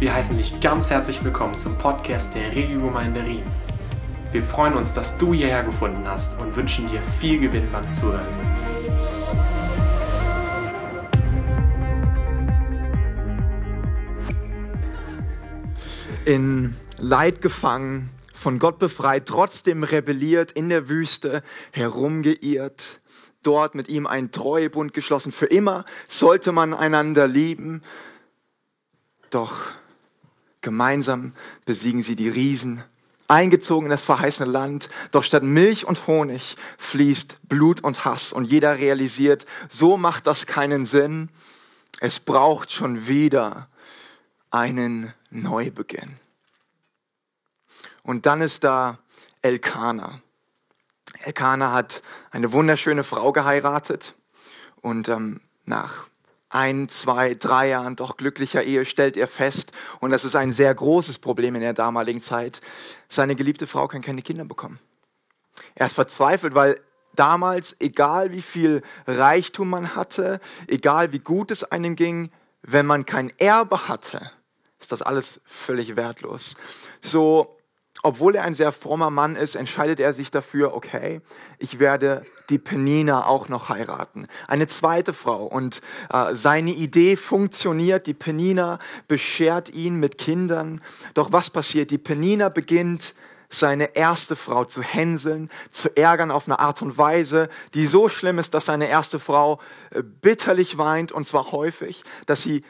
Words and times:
Wir 0.00 0.14
heißen 0.14 0.38
dich 0.38 0.58
ganz 0.60 0.88
herzlich 0.88 1.22
willkommen 1.22 1.58
zum 1.58 1.76
Podcast 1.76 2.34
der 2.34 2.56
Regiogemeinde 2.56 3.22
Riem. 3.22 3.44
Wir 4.32 4.42
freuen 4.42 4.72
uns, 4.72 4.94
dass 4.94 5.18
du 5.18 5.34
hierher 5.34 5.62
gefunden 5.62 6.08
hast 6.08 6.40
und 6.40 6.56
wünschen 6.56 6.88
dir 6.88 7.02
viel 7.02 7.38
Gewinn 7.38 7.70
beim 7.70 7.86
Zuhören. 7.90 8.26
In 16.24 16.76
Leid 16.96 17.42
gefangen, 17.42 18.08
von 18.32 18.58
Gott 18.58 18.78
befreit, 18.78 19.26
trotzdem 19.26 19.82
rebelliert, 19.82 20.50
in 20.50 20.70
der 20.70 20.88
Wüste 20.88 21.42
herumgeirrt, 21.72 23.02
dort 23.42 23.74
mit 23.74 23.90
ihm 23.90 24.06
einen 24.06 24.32
Treuebund 24.32 24.94
geschlossen. 24.94 25.30
Für 25.30 25.44
immer 25.44 25.84
sollte 26.08 26.52
man 26.52 26.72
einander 26.72 27.28
lieben. 27.28 27.82
Doch 29.28 29.78
Gemeinsam 30.60 31.34
besiegen 31.64 32.02
sie 32.02 32.16
die 32.16 32.28
Riesen, 32.28 32.82
eingezogen 33.28 33.86
in 33.86 33.90
das 33.90 34.02
verheißene 34.02 34.50
Land. 34.50 34.88
Doch 35.12 35.24
statt 35.24 35.42
Milch 35.42 35.86
und 35.86 36.06
Honig 36.06 36.56
fließt 36.78 37.48
Blut 37.48 37.82
und 37.82 38.04
Hass. 38.04 38.32
Und 38.32 38.44
jeder 38.44 38.78
realisiert, 38.78 39.46
so 39.68 39.96
macht 39.96 40.26
das 40.26 40.46
keinen 40.46 40.84
Sinn. 40.84 41.30
Es 42.00 42.20
braucht 42.20 42.72
schon 42.72 43.06
wieder 43.06 43.68
einen 44.50 45.14
Neubeginn. 45.30 46.16
Und 48.02 48.26
dann 48.26 48.40
ist 48.40 48.64
da 48.64 48.98
Elkana. 49.42 50.20
Elkana 51.20 51.72
hat 51.72 52.02
eine 52.30 52.52
wunderschöne 52.52 53.04
Frau 53.04 53.32
geheiratet 53.32 54.14
und 54.80 55.08
ähm, 55.08 55.40
nach 55.64 56.06
ein, 56.50 56.88
zwei, 56.88 57.34
drei 57.34 57.68
Jahren 57.68 57.96
doch 57.96 58.16
glücklicher 58.16 58.62
Ehe 58.62 58.84
stellt 58.84 59.16
er 59.16 59.28
fest, 59.28 59.72
und 60.00 60.10
das 60.10 60.24
ist 60.24 60.36
ein 60.36 60.50
sehr 60.50 60.74
großes 60.74 61.18
Problem 61.18 61.54
in 61.54 61.62
der 61.62 61.72
damaligen 61.72 62.20
Zeit, 62.20 62.60
seine 63.08 63.36
geliebte 63.36 63.66
Frau 63.66 63.88
kann 63.88 64.02
keine 64.02 64.22
Kinder 64.22 64.44
bekommen. 64.44 64.78
Er 65.74 65.86
ist 65.86 65.94
verzweifelt, 65.94 66.54
weil 66.54 66.80
damals, 67.14 67.76
egal 67.80 68.32
wie 68.32 68.42
viel 68.42 68.82
Reichtum 69.06 69.70
man 69.70 69.94
hatte, 69.94 70.40
egal 70.66 71.12
wie 71.12 71.18
gut 71.20 71.50
es 71.50 71.64
einem 71.64 71.96
ging, 71.96 72.30
wenn 72.62 72.86
man 72.86 73.06
kein 73.06 73.32
Erbe 73.38 73.88
hatte, 73.88 74.30
ist 74.80 74.92
das 74.92 75.02
alles 75.02 75.40
völlig 75.44 75.96
wertlos. 75.96 76.54
So 77.00 77.59
obwohl 78.02 78.34
er 78.34 78.44
ein 78.44 78.54
sehr 78.54 78.72
frommer 78.72 79.10
Mann 79.10 79.36
ist, 79.36 79.56
entscheidet 79.56 80.00
er 80.00 80.12
sich 80.12 80.30
dafür, 80.30 80.74
okay, 80.74 81.20
ich 81.58 81.78
werde 81.78 82.24
die 82.48 82.58
Penina 82.58 83.26
auch 83.26 83.48
noch 83.48 83.68
heiraten. 83.68 84.26
Eine 84.48 84.66
zweite 84.66 85.12
Frau. 85.12 85.44
Und 85.44 85.80
äh, 86.12 86.34
seine 86.34 86.70
Idee 86.70 87.16
funktioniert. 87.16 88.06
Die 88.06 88.14
Penina 88.14 88.78
beschert 89.06 89.68
ihn 89.74 89.96
mit 89.96 90.18
Kindern. 90.18 90.80
Doch 91.14 91.32
was 91.32 91.50
passiert? 91.50 91.90
Die 91.90 91.98
Penina 91.98 92.48
beginnt 92.48 93.14
seine 93.50 93.96
erste 93.96 94.36
Frau 94.36 94.64
zu 94.64 94.80
hänseln, 94.80 95.50
zu 95.70 95.94
ärgern 95.96 96.30
auf 96.30 96.46
eine 96.46 96.60
Art 96.60 96.82
und 96.82 96.96
Weise, 96.96 97.48
die 97.74 97.86
so 97.86 98.08
schlimm 98.08 98.38
ist, 98.38 98.54
dass 98.54 98.66
seine 98.66 98.88
erste 98.88 99.18
Frau 99.18 99.60
äh, 99.90 100.02
bitterlich 100.02 100.78
weint, 100.78 101.12
und 101.12 101.24
zwar 101.24 101.50
häufig, 101.52 102.04
dass 102.26 102.42
sie 102.42 102.64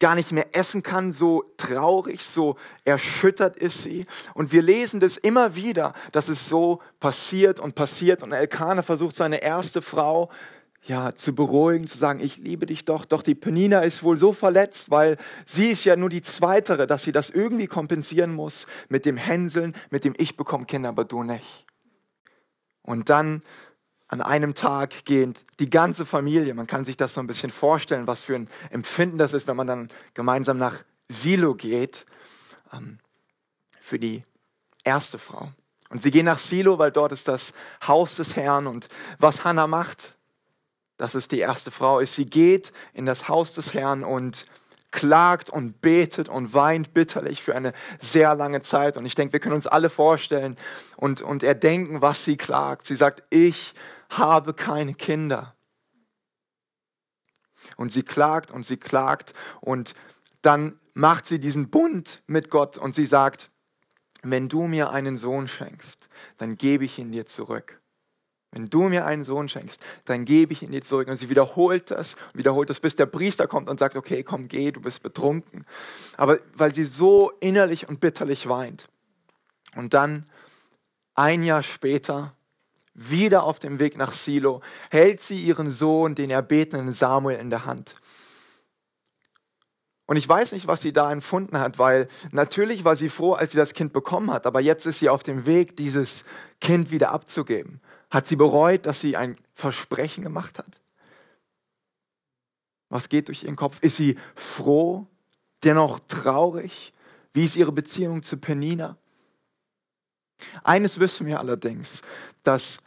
gar 0.00 0.14
nicht 0.14 0.32
mehr 0.32 0.54
essen 0.56 0.82
kann, 0.82 1.12
so 1.12 1.44
traurig, 1.56 2.24
so 2.24 2.56
erschüttert 2.84 3.56
ist 3.56 3.82
sie. 3.82 4.06
Und 4.34 4.52
wir 4.52 4.62
lesen 4.62 5.00
das 5.00 5.16
immer 5.16 5.56
wieder, 5.56 5.94
dass 6.12 6.28
es 6.28 6.48
so 6.48 6.80
passiert 7.00 7.58
und 7.58 7.74
passiert. 7.74 8.22
Und 8.22 8.32
Elkanah 8.32 8.82
versucht 8.82 9.16
seine 9.16 9.42
erste 9.42 9.82
Frau 9.82 10.30
ja, 10.84 11.14
zu 11.14 11.34
beruhigen, 11.34 11.86
zu 11.86 11.98
sagen, 11.98 12.20
ich 12.20 12.38
liebe 12.38 12.64
dich 12.64 12.84
doch. 12.84 13.04
Doch 13.04 13.22
die 13.22 13.34
Penina 13.34 13.80
ist 13.80 14.02
wohl 14.02 14.16
so 14.16 14.32
verletzt, 14.32 14.90
weil 14.90 15.18
sie 15.44 15.68
ist 15.68 15.84
ja 15.84 15.96
nur 15.96 16.08
die 16.08 16.22
Zweitere, 16.22 16.86
dass 16.86 17.02
sie 17.02 17.12
das 17.12 17.28
irgendwie 17.30 17.66
kompensieren 17.66 18.34
muss 18.34 18.66
mit 18.88 19.04
dem 19.04 19.16
Hänseln, 19.16 19.74
mit 19.90 20.04
dem 20.04 20.14
ich 20.16 20.36
bekomme 20.36 20.64
Kinder, 20.64 20.88
aber 20.88 21.04
du 21.04 21.24
nicht. 21.24 21.66
Und 22.82 23.10
dann 23.10 23.42
an 24.08 24.22
einem 24.22 24.54
Tag 24.54 25.04
gehend 25.04 25.44
die 25.60 25.70
ganze 25.70 26.06
Familie. 26.06 26.54
Man 26.54 26.66
kann 26.66 26.84
sich 26.84 26.96
das 26.96 27.14
so 27.14 27.20
ein 27.20 27.26
bisschen 27.26 27.50
vorstellen, 27.50 28.06
was 28.06 28.22
für 28.22 28.34
ein 28.34 28.48
Empfinden 28.70 29.18
das 29.18 29.34
ist, 29.34 29.46
wenn 29.46 29.56
man 29.56 29.66
dann 29.66 29.90
gemeinsam 30.14 30.56
nach 30.58 30.82
Silo 31.08 31.54
geht 31.54 32.06
ähm, 32.72 32.98
für 33.80 33.98
die 33.98 34.22
erste 34.82 35.18
Frau. 35.18 35.52
Und 35.90 36.02
sie 36.02 36.10
gehen 36.10 36.26
nach 36.26 36.38
Silo, 36.38 36.78
weil 36.78 36.90
dort 36.90 37.12
ist 37.12 37.28
das 37.28 37.52
Haus 37.86 38.16
des 38.16 38.36
Herrn. 38.36 38.66
Und 38.66 38.88
was 39.18 39.44
Hannah 39.44 39.66
macht, 39.66 40.16
das 40.96 41.14
ist 41.14 41.32
die 41.32 41.38
erste 41.38 41.70
Frau, 41.70 42.00
ist, 42.00 42.14
sie 42.14 42.26
geht 42.26 42.72
in 42.92 43.06
das 43.06 43.28
Haus 43.28 43.52
des 43.52 43.72
Herrn 43.74 44.04
und 44.04 44.44
klagt 44.90 45.50
und 45.50 45.82
betet 45.82 46.30
und 46.30 46.54
weint 46.54 46.94
bitterlich 46.94 47.42
für 47.42 47.54
eine 47.54 47.72
sehr 48.00 48.34
lange 48.34 48.62
Zeit. 48.62 48.96
Und 48.96 49.04
ich 49.04 49.14
denke, 49.14 49.34
wir 49.34 49.40
können 49.40 49.54
uns 49.54 49.66
alle 49.66 49.90
vorstellen 49.90 50.56
und, 50.96 51.20
und 51.20 51.42
erdenken, 51.42 52.00
was 52.00 52.24
sie 52.24 52.38
klagt. 52.38 52.86
Sie 52.86 52.96
sagt, 52.96 53.22
ich 53.30 53.74
habe 54.08 54.54
keine 54.54 54.94
Kinder. 54.94 55.54
Und 57.76 57.92
sie 57.92 58.02
klagt 58.02 58.50
und 58.50 58.64
sie 58.64 58.76
klagt 58.76 59.34
und 59.60 59.94
dann 60.42 60.78
macht 60.94 61.26
sie 61.26 61.40
diesen 61.40 61.70
Bund 61.70 62.22
mit 62.26 62.50
Gott 62.50 62.78
und 62.78 62.94
sie 62.94 63.06
sagt, 63.06 63.50
wenn 64.22 64.48
du 64.48 64.66
mir 64.66 64.90
einen 64.90 65.16
Sohn 65.16 65.48
schenkst, 65.48 66.08
dann 66.38 66.56
gebe 66.56 66.84
ich 66.84 66.98
ihn 66.98 67.12
dir 67.12 67.26
zurück. 67.26 67.80
Wenn 68.50 68.66
du 68.66 68.88
mir 68.88 69.04
einen 69.04 69.24
Sohn 69.24 69.48
schenkst, 69.48 69.80
dann 70.06 70.24
gebe 70.24 70.52
ich 70.52 70.62
ihn 70.62 70.72
dir 70.72 70.82
zurück. 70.82 71.08
Und 71.08 71.16
sie 71.16 71.28
wiederholt 71.28 71.90
das, 71.90 72.16
wiederholt 72.32 72.70
das, 72.70 72.80
bis 72.80 72.96
der 72.96 73.06
Priester 73.06 73.46
kommt 73.46 73.68
und 73.68 73.78
sagt, 73.78 73.94
okay, 73.94 74.22
komm, 74.22 74.48
geh, 74.48 74.72
du 74.72 74.80
bist 74.80 75.02
betrunken. 75.02 75.64
Aber 76.16 76.38
weil 76.54 76.74
sie 76.74 76.84
so 76.84 77.30
innerlich 77.40 77.88
und 77.88 78.00
bitterlich 78.00 78.48
weint. 78.48 78.88
Und 79.76 79.92
dann, 79.92 80.24
ein 81.14 81.42
Jahr 81.42 81.62
später, 81.62 82.34
wieder 82.98 83.44
auf 83.44 83.58
dem 83.58 83.78
Weg 83.78 83.96
nach 83.96 84.12
Silo, 84.12 84.60
hält 84.90 85.20
sie 85.20 85.40
ihren 85.40 85.70
Sohn, 85.70 86.14
den 86.14 86.30
erbetenen 86.30 86.92
Samuel, 86.92 87.38
in 87.38 87.50
der 87.50 87.64
Hand. 87.64 87.94
Und 90.06 90.16
ich 90.16 90.28
weiß 90.28 90.52
nicht, 90.52 90.66
was 90.66 90.80
sie 90.80 90.92
da 90.92 91.12
empfunden 91.12 91.58
hat, 91.60 91.78
weil 91.78 92.08
natürlich 92.32 92.84
war 92.84 92.96
sie 92.96 93.10
froh, 93.10 93.34
als 93.34 93.52
sie 93.52 93.58
das 93.58 93.74
Kind 93.74 93.92
bekommen 93.92 94.32
hat, 94.32 94.46
aber 94.46 94.60
jetzt 94.60 94.86
ist 94.86 94.98
sie 94.98 95.10
auf 95.10 95.22
dem 95.22 95.46
Weg, 95.46 95.76
dieses 95.76 96.24
Kind 96.60 96.90
wieder 96.90 97.12
abzugeben. 97.12 97.80
Hat 98.10 98.26
sie 98.26 98.36
bereut, 98.36 98.86
dass 98.86 99.00
sie 99.00 99.16
ein 99.16 99.36
Versprechen 99.52 100.24
gemacht 100.24 100.58
hat? 100.58 100.80
Was 102.88 103.10
geht 103.10 103.28
durch 103.28 103.44
ihren 103.44 103.56
Kopf? 103.56 103.78
Ist 103.82 103.96
sie 103.96 104.16
froh, 104.34 105.06
dennoch 105.62 106.00
traurig? 106.08 106.94
Wie 107.34 107.44
ist 107.44 107.56
ihre 107.56 107.72
Beziehung 107.72 108.22
zu 108.22 108.38
Penina? 108.38 108.96
Eines 110.64 110.98
wissen 110.98 111.26
wir 111.26 111.38
allerdings, 111.38 112.02
dass 112.44 112.78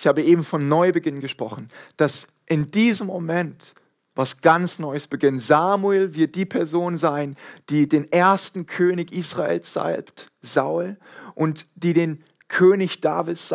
ich 0.00 0.06
habe 0.06 0.22
eben 0.22 0.44
von 0.44 0.66
Neubeginn 0.66 1.20
gesprochen, 1.20 1.68
dass 1.98 2.26
in 2.46 2.68
diesem 2.68 3.08
Moment 3.08 3.74
was 4.14 4.40
ganz 4.40 4.78
Neues 4.78 5.06
beginnt. 5.06 5.42
Samuel 5.42 6.14
wird 6.14 6.36
die 6.36 6.46
Person 6.46 6.96
sein, 6.96 7.36
die 7.68 7.86
den 7.86 8.10
ersten 8.10 8.64
König 8.64 9.12
Israels 9.12 9.74
salbt, 9.74 10.28
Saul, 10.40 10.96
und 11.34 11.66
die 11.74 11.92
den 11.92 12.24
König 12.48 13.02
Davids 13.02 13.54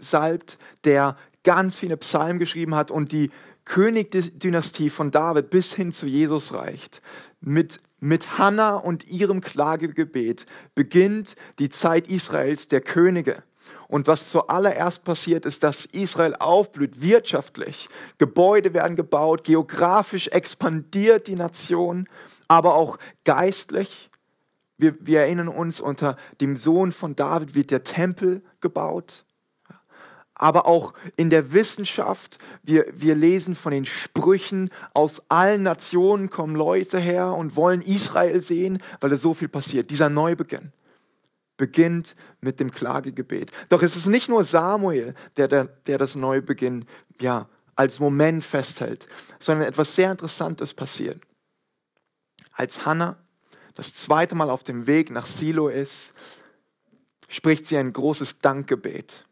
salbt, 0.00 0.58
der 0.84 1.18
ganz 1.44 1.76
viele 1.76 1.98
Psalmen 1.98 2.38
geschrieben 2.38 2.74
hat 2.74 2.90
und 2.90 3.12
die 3.12 3.30
Königdynastie 3.66 4.88
von 4.88 5.10
David 5.10 5.50
bis 5.50 5.74
hin 5.74 5.92
zu 5.92 6.06
Jesus 6.06 6.54
reicht. 6.54 7.02
Mit, 7.42 7.78
mit 8.00 8.38
Hannah 8.38 8.76
und 8.76 9.06
ihrem 9.06 9.42
Klagegebet 9.42 10.46
beginnt 10.74 11.36
die 11.58 11.68
Zeit 11.68 12.10
Israels 12.10 12.68
der 12.68 12.80
Könige. 12.80 13.42
Und 13.88 14.06
was 14.06 14.28
zuallererst 14.28 15.02
passiert, 15.02 15.46
ist, 15.46 15.64
dass 15.64 15.86
Israel 15.86 16.36
aufblüht 16.36 17.00
wirtschaftlich. 17.00 17.88
Gebäude 18.18 18.74
werden 18.74 18.96
gebaut, 18.96 19.44
geografisch 19.44 20.28
expandiert 20.28 21.26
die 21.26 21.36
Nation, 21.36 22.06
aber 22.48 22.74
auch 22.74 22.98
geistlich. 23.24 24.10
Wir, 24.76 24.94
wir 25.00 25.20
erinnern 25.20 25.48
uns, 25.48 25.80
unter 25.80 26.18
dem 26.42 26.54
Sohn 26.54 26.92
von 26.92 27.16
David 27.16 27.54
wird 27.54 27.70
der 27.70 27.82
Tempel 27.82 28.42
gebaut. 28.60 29.24
Aber 30.34 30.66
auch 30.66 30.92
in 31.16 31.30
der 31.30 31.52
Wissenschaft, 31.52 32.38
wir, 32.62 32.86
wir 32.92 33.16
lesen 33.16 33.56
von 33.56 33.72
den 33.72 33.86
Sprüchen, 33.86 34.70
aus 34.92 35.22
allen 35.30 35.62
Nationen 35.62 36.28
kommen 36.28 36.54
Leute 36.54 36.98
her 37.00 37.32
und 37.32 37.56
wollen 37.56 37.80
Israel 37.80 38.40
sehen, 38.42 38.82
weil 39.00 39.10
da 39.10 39.16
so 39.16 39.32
viel 39.34 39.48
passiert. 39.48 39.90
Dieser 39.90 40.10
Neubeginn 40.10 40.72
beginnt 41.58 42.16
mit 42.40 42.60
dem 42.60 42.70
Klagegebet. 42.70 43.52
Doch 43.68 43.82
es 43.82 43.96
ist 43.96 44.06
nicht 44.06 44.30
nur 44.30 44.44
Samuel, 44.44 45.14
der, 45.36 45.48
der, 45.48 45.64
der 45.64 45.98
das 45.98 46.14
Neubeginn 46.14 46.86
ja, 47.20 47.48
als 47.76 48.00
Moment 48.00 48.42
festhält, 48.42 49.06
sondern 49.38 49.68
etwas 49.68 49.94
sehr 49.94 50.10
Interessantes 50.10 50.72
passiert. 50.72 51.20
Als 52.52 52.86
Hannah 52.86 53.18
das 53.74 53.92
zweite 53.94 54.34
Mal 54.34 54.50
auf 54.50 54.64
dem 54.64 54.86
Weg 54.86 55.10
nach 55.10 55.26
Silo 55.26 55.68
ist, 55.68 56.12
spricht 57.28 57.66
sie 57.66 57.76
ein 57.76 57.92
großes 57.92 58.38
Dankgebet, 58.38 59.24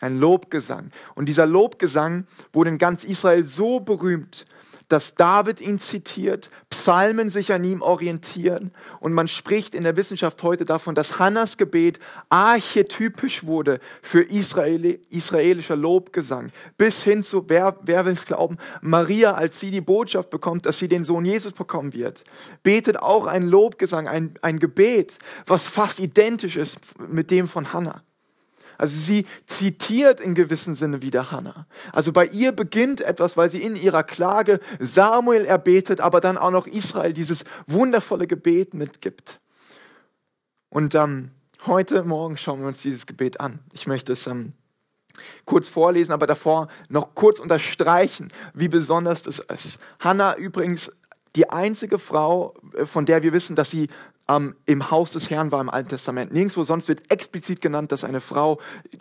ein 0.00 0.18
Lobgesang. 0.18 0.90
Und 1.14 1.26
dieser 1.26 1.46
Lobgesang 1.46 2.26
wurde 2.52 2.70
in 2.70 2.78
ganz 2.78 3.04
Israel 3.04 3.44
so 3.44 3.78
berühmt, 3.78 4.46
dass 4.92 5.14
David 5.14 5.62
ihn 5.62 5.78
zitiert, 5.78 6.50
Psalmen 6.68 7.30
sich 7.30 7.52
an 7.52 7.64
ihm 7.64 7.80
orientieren 7.80 8.72
und 9.00 9.14
man 9.14 9.26
spricht 9.26 9.74
in 9.74 9.84
der 9.84 9.96
Wissenschaft 9.96 10.42
heute 10.42 10.66
davon, 10.66 10.94
dass 10.94 11.18
Hannas 11.18 11.56
Gebet 11.56 11.98
archetypisch 12.28 13.44
wurde 13.44 13.80
für 14.02 14.20
Israel, 14.20 15.00
israelischer 15.08 15.76
Lobgesang. 15.76 16.52
Bis 16.76 17.02
hin 17.02 17.22
zu, 17.22 17.48
wer, 17.48 17.78
wer 17.82 18.04
will 18.04 18.12
es 18.12 18.26
glauben, 18.26 18.58
Maria, 18.82 19.32
als 19.32 19.60
sie 19.60 19.70
die 19.70 19.80
Botschaft 19.80 20.28
bekommt, 20.28 20.66
dass 20.66 20.78
sie 20.78 20.88
den 20.88 21.04
Sohn 21.04 21.24
Jesus 21.24 21.52
bekommen 21.52 21.94
wird, 21.94 22.22
betet 22.62 22.98
auch 22.98 23.26
ein 23.26 23.44
Lobgesang, 23.44 24.08
ein, 24.08 24.34
ein 24.42 24.58
Gebet, 24.58 25.14
was 25.46 25.64
fast 25.64 26.00
identisch 26.00 26.56
ist 26.56 26.78
mit 27.08 27.30
dem 27.30 27.48
von 27.48 27.72
Hannah. 27.72 28.02
Also 28.82 28.98
sie 28.98 29.26
zitiert 29.46 30.18
in 30.18 30.34
gewissem 30.34 30.74
Sinne 30.74 31.02
wieder 31.02 31.30
Hannah. 31.30 31.68
Also 31.92 32.10
bei 32.10 32.26
ihr 32.26 32.50
beginnt 32.50 33.00
etwas, 33.00 33.36
weil 33.36 33.48
sie 33.48 33.62
in 33.62 33.76
ihrer 33.76 34.02
Klage 34.02 34.58
Samuel 34.80 35.44
erbetet, 35.44 36.00
aber 36.00 36.20
dann 36.20 36.36
auch 36.36 36.50
noch 36.50 36.66
Israel 36.66 37.12
dieses 37.12 37.44
wundervolle 37.68 38.26
Gebet 38.26 38.74
mitgibt. 38.74 39.38
Und 40.68 40.96
ähm, 40.96 41.30
heute 41.64 42.02
Morgen 42.02 42.36
schauen 42.36 42.58
wir 42.58 42.66
uns 42.66 42.82
dieses 42.82 43.06
Gebet 43.06 43.38
an. 43.38 43.60
Ich 43.72 43.86
möchte 43.86 44.14
es 44.14 44.26
ähm, 44.26 44.52
kurz 45.44 45.68
vorlesen, 45.68 46.10
aber 46.10 46.26
davor 46.26 46.66
noch 46.88 47.14
kurz 47.14 47.38
unterstreichen, 47.38 48.32
wie 48.52 48.66
besonders 48.66 49.22
das 49.22 49.38
ist. 49.38 49.78
Hannah 50.00 50.34
übrigens 50.34 50.90
die 51.36 51.48
einzige 51.48 52.00
Frau, 52.00 52.54
äh, 52.74 52.84
von 52.84 53.06
der 53.06 53.22
wir 53.22 53.32
wissen, 53.32 53.54
dass 53.54 53.70
sie 53.70 53.86
ähm, 54.28 54.54
im 54.66 54.90
Haus 54.90 55.10
des 55.10 55.30
Herrn 55.30 55.50
war 55.52 55.60
im 55.60 55.70
Alten 55.70 55.90
Testament. 55.90 56.32
Nirgendwo 56.32 56.64
sonst 56.64 56.88
wird 56.88 57.10
explizit 57.10 57.60
genannt, 57.60 57.92
dass 57.92 58.04
eine 58.04 58.20
Frau 58.20 58.60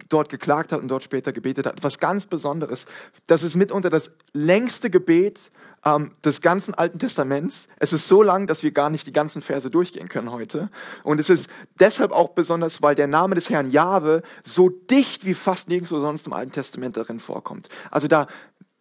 dort 0.10 0.30
geklagt 0.30 0.72
hat 0.72 0.82
und 0.82 0.88
dort 0.88 1.04
später 1.04 1.32
gebetet 1.32 1.66
hat. 1.66 1.84
Was 1.84 2.00
ganz 2.00 2.26
Besonderes. 2.26 2.86
Das 3.28 3.44
ist 3.44 3.56
mitunter 3.56 3.90
das 3.90 4.12
längste 4.34 4.90
Gebet 4.90 5.52
ähm, 5.86 6.12
des 6.24 6.42
ganzen 6.42 6.74
Alten 6.74 7.00
Testaments. 7.00 7.68
Es 7.78 7.94
ist 7.94 8.08
so 8.08 8.24
lang, 8.24 8.48
dass 8.48 8.64
wir 8.64 8.72
gar 8.72 8.90
nicht 8.90 9.08
die 9.08 9.14
ganzen 9.14 9.42
Verse 9.42 9.70
durchgehen 9.70 10.10
können 10.10 10.32
heute. 10.32 10.70
Und 11.04 11.20
es 11.20 11.30
ist 11.30 11.50
deshalb 11.80 12.12
auch 12.12 12.30
besonders, 12.30 12.82
weil 12.82 12.96
der 12.96 13.08
Name 13.08 13.36
des 13.36 13.50
Herrn 13.50 13.70
Jahwe 13.72 14.24
so 14.44 14.70
dicht 14.70 15.26
wie 15.26 15.34
fast 15.34 15.70
nirgendwo 15.70 16.00
sonst 16.00 16.28
im 16.28 16.34
Alten 16.34 16.52
Testament 16.52 16.98
darin 16.98 17.20
vorkommt. 17.20 17.70
Also 17.90 18.08
da, 18.08 18.28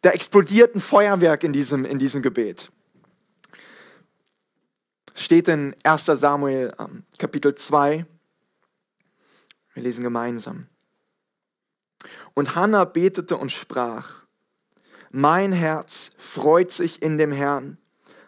da 0.02 0.10
explodiert 0.10 0.74
ein 0.74 0.80
Feuerwerk 0.80 1.44
in 1.44 1.52
diesem, 1.52 1.84
in 1.84 1.98
diesem 1.98 2.22
Gebet 2.22 2.70
steht 5.14 5.48
in 5.48 5.74
1 5.82 6.06
Samuel 6.06 6.74
ähm, 6.78 7.04
Kapitel 7.18 7.54
2. 7.54 8.06
Wir 9.74 9.82
lesen 9.82 10.02
gemeinsam. 10.02 10.66
Und 12.34 12.54
Hannah 12.54 12.84
betete 12.84 13.36
und 13.36 13.52
sprach, 13.52 14.22
mein 15.10 15.52
Herz 15.52 16.10
freut 16.18 16.70
sich 16.70 17.02
in 17.02 17.18
dem 17.18 17.32
Herrn, 17.32 17.78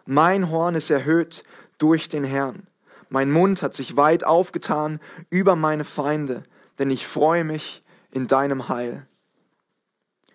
mein 0.05 0.51
Horn 0.51 0.75
ist 0.75 0.91
erhöht 0.91 1.45
durch 1.79 2.09
den 2.09 2.25
Herrn. 2.25 2.67
Mein 3.09 3.31
Mund 3.31 3.63
hat 3.63 3.75
sich 3.75 3.97
weit 3.97 4.25
aufgetan 4.25 5.01
über 5.31 5.55
meine 5.55 5.85
Feinde, 5.85 6.45
denn 6.79 6.91
ich 6.91 7.07
freue 7.07 7.45
mich 7.45 7.83
in 8.11 8.27
deinem 8.27 8.69
Heil. 8.69 9.07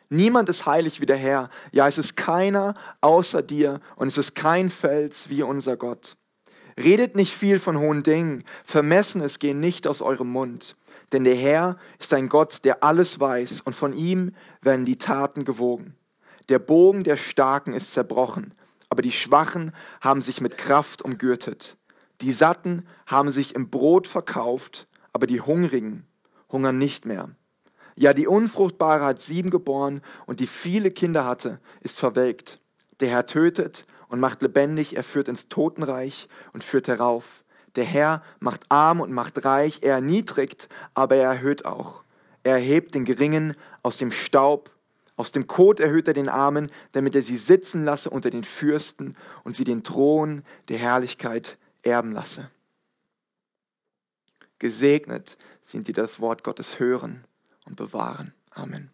Niemand 0.09 0.47
ist 0.47 0.65
heilig 0.65 1.01
wie 1.01 1.05
der 1.05 1.17
Herr. 1.17 1.49
Ja, 1.71 1.87
es 1.87 1.97
ist 1.97 2.15
keiner 2.15 2.75
außer 3.01 3.41
dir 3.41 3.81
und 3.95 4.07
es 4.07 4.17
ist 4.17 4.35
kein 4.35 4.69
Fels 4.69 5.29
wie 5.29 5.43
unser 5.43 5.75
Gott. 5.75 6.15
Redet 6.77 7.15
nicht 7.15 7.33
viel 7.33 7.59
von 7.59 7.77
hohen 7.77 8.03
Dingen, 8.03 8.43
Vermessenes 8.63 9.39
gehen 9.39 9.59
nicht 9.59 9.87
aus 9.87 10.01
eurem 10.01 10.29
Mund. 10.29 10.75
Denn 11.11 11.23
der 11.23 11.35
Herr 11.35 11.77
ist 11.99 12.13
ein 12.13 12.29
Gott, 12.29 12.63
der 12.65 12.83
alles 12.83 13.19
weiß, 13.19 13.61
und 13.61 13.73
von 13.73 13.93
ihm 13.93 14.33
werden 14.61 14.85
die 14.85 14.97
Taten 14.97 15.45
gewogen. 15.45 15.95
Der 16.49 16.59
Bogen 16.59 17.03
der 17.03 17.17
Starken 17.17 17.73
ist 17.73 17.91
zerbrochen, 17.93 18.53
aber 18.89 19.01
die 19.01 19.11
Schwachen 19.11 19.73
haben 20.01 20.21
sich 20.21 20.39
mit 20.39 20.57
Kraft 20.57 21.01
umgürtet. 21.01 21.77
Die 22.21 22.31
Satten 22.31 22.85
haben 23.05 23.31
sich 23.31 23.55
im 23.55 23.69
Brot 23.69 24.07
verkauft, 24.07 24.87
aber 25.13 25.27
die 25.27 25.41
Hungrigen 25.41 26.05
hungern 26.51 26.77
nicht 26.77 27.05
mehr. 27.05 27.29
Ja, 27.95 28.13
die 28.13 28.27
Unfruchtbare 28.27 29.05
hat 29.05 29.19
sieben 29.19 29.49
geboren 29.49 30.01
und 30.25 30.39
die 30.39 30.47
viele 30.47 30.91
Kinder 30.91 31.25
hatte, 31.25 31.59
ist 31.81 31.97
verwelkt. 31.97 32.59
Der 32.99 33.09
Herr 33.09 33.25
tötet 33.25 33.85
und 34.09 34.19
macht 34.19 34.41
lebendig, 34.41 34.95
er 34.95 35.03
führt 35.03 35.27
ins 35.27 35.49
Totenreich 35.49 36.27
und 36.53 36.63
führt 36.63 36.87
herauf. 36.87 37.43
Der 37.75 37.85
Herr 37.85 38.23
macht 38.39 38.65
arm 38.69 39.01
und 39.01 39.11
macht 39.11 39.45
reich, 39.45 39.79
er 39.83 39.95
erniedrigt, 39.95 40.69
aber 40.93 41.15
er 41.15 41.31
erhöht 41.31 41.65
auch. 41.65 42.03
Er 42.43 42.53
erhebt 42.53 42.95
den 42.95 43.05
Geringen 43.05 43.55
aus 43.83 43.97
dem 43.97 44.11
Staub, 44.11 44.71
aus 45.17 45.31
dem 45.31 45.47
Kot 45.47 45.79
erhöht 45.79 46.07
er 46.07 46.13
den 46.13 46.29
Armen, 46.29 46.71
damit 46.91 47.15
er 47.15 47.21
sie 47.21 47.37
sitzen 47.37 47.83
lasse 47.83 48.09
unter 48.09 48.29
den 48.29 48.43
Fürsten 48.43 49.17
und 49.43 49.55
sie 49.55 49.63
den 49.63 49.83
Thron 49.83 50.43
der 50.69 50.77
Herrlichkeit 50.77 51.57
erben 51.81 52.11
lasse. 52.11 52.49
Gesegnet 54.59 55.37
sind 55.61 55.87
die 55.87 55.93
das 55.93 56.19
Wort 56.19 56.43
Gottes 56.43 56.79
hören 56.79 57.25
und 57.65 57.75
bewahren. 57.75 58.33
Amen. 58.51 58.91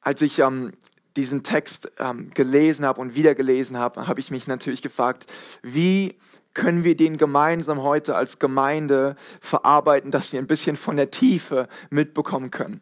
Als 0.00 0.22
ich 0.22 0.38
ähm, 0.38 0.72
diesen 1.20 1.42
Text 1.42 1.92
ähm, 1.98 2.30
gelesen 2.32 2.86
habe 2.86 3.00
und 3.00 3.14
wieder 3.14 3.34
gelesen 3.34 3.78
habe, 3.78 4.06
habe 4.06 4.20
ich 4.20 4.30
mich 4.30 4.46
natürlich 4.46 4.80
gefragt, 4.80 5.26
wie 5.62 6.18
können 6.54 6.82
wir 6.82 6.96
den 6.96 7.18
gemeinsam 7.18 7.82
heute 7.82 8.16
als 8.16 8.38
Gemeinde 8.38 9.16
verarbeiten, 9.40 10.10
dass 10.10 10.32
wir 10.32 10.40
ein 10.40 10.46
bisschen 10.46 10.76
von 10.76 10.96
der 10.96 11.10
Tiefe 11.10 11.68
mitbekommen 11.90 12.50
können. 12.50 12.80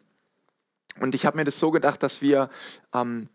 Und 1.01 1.15
ich 1.15 1.25
habe 1.25 1.37
mir 1.37 1.43
das 1.43 1.59
so 1.59 1.69
gedacht, 1.69 2.01
dass 2.01 2.21
wir 2.21 2.49
ähm, 2.93 3.27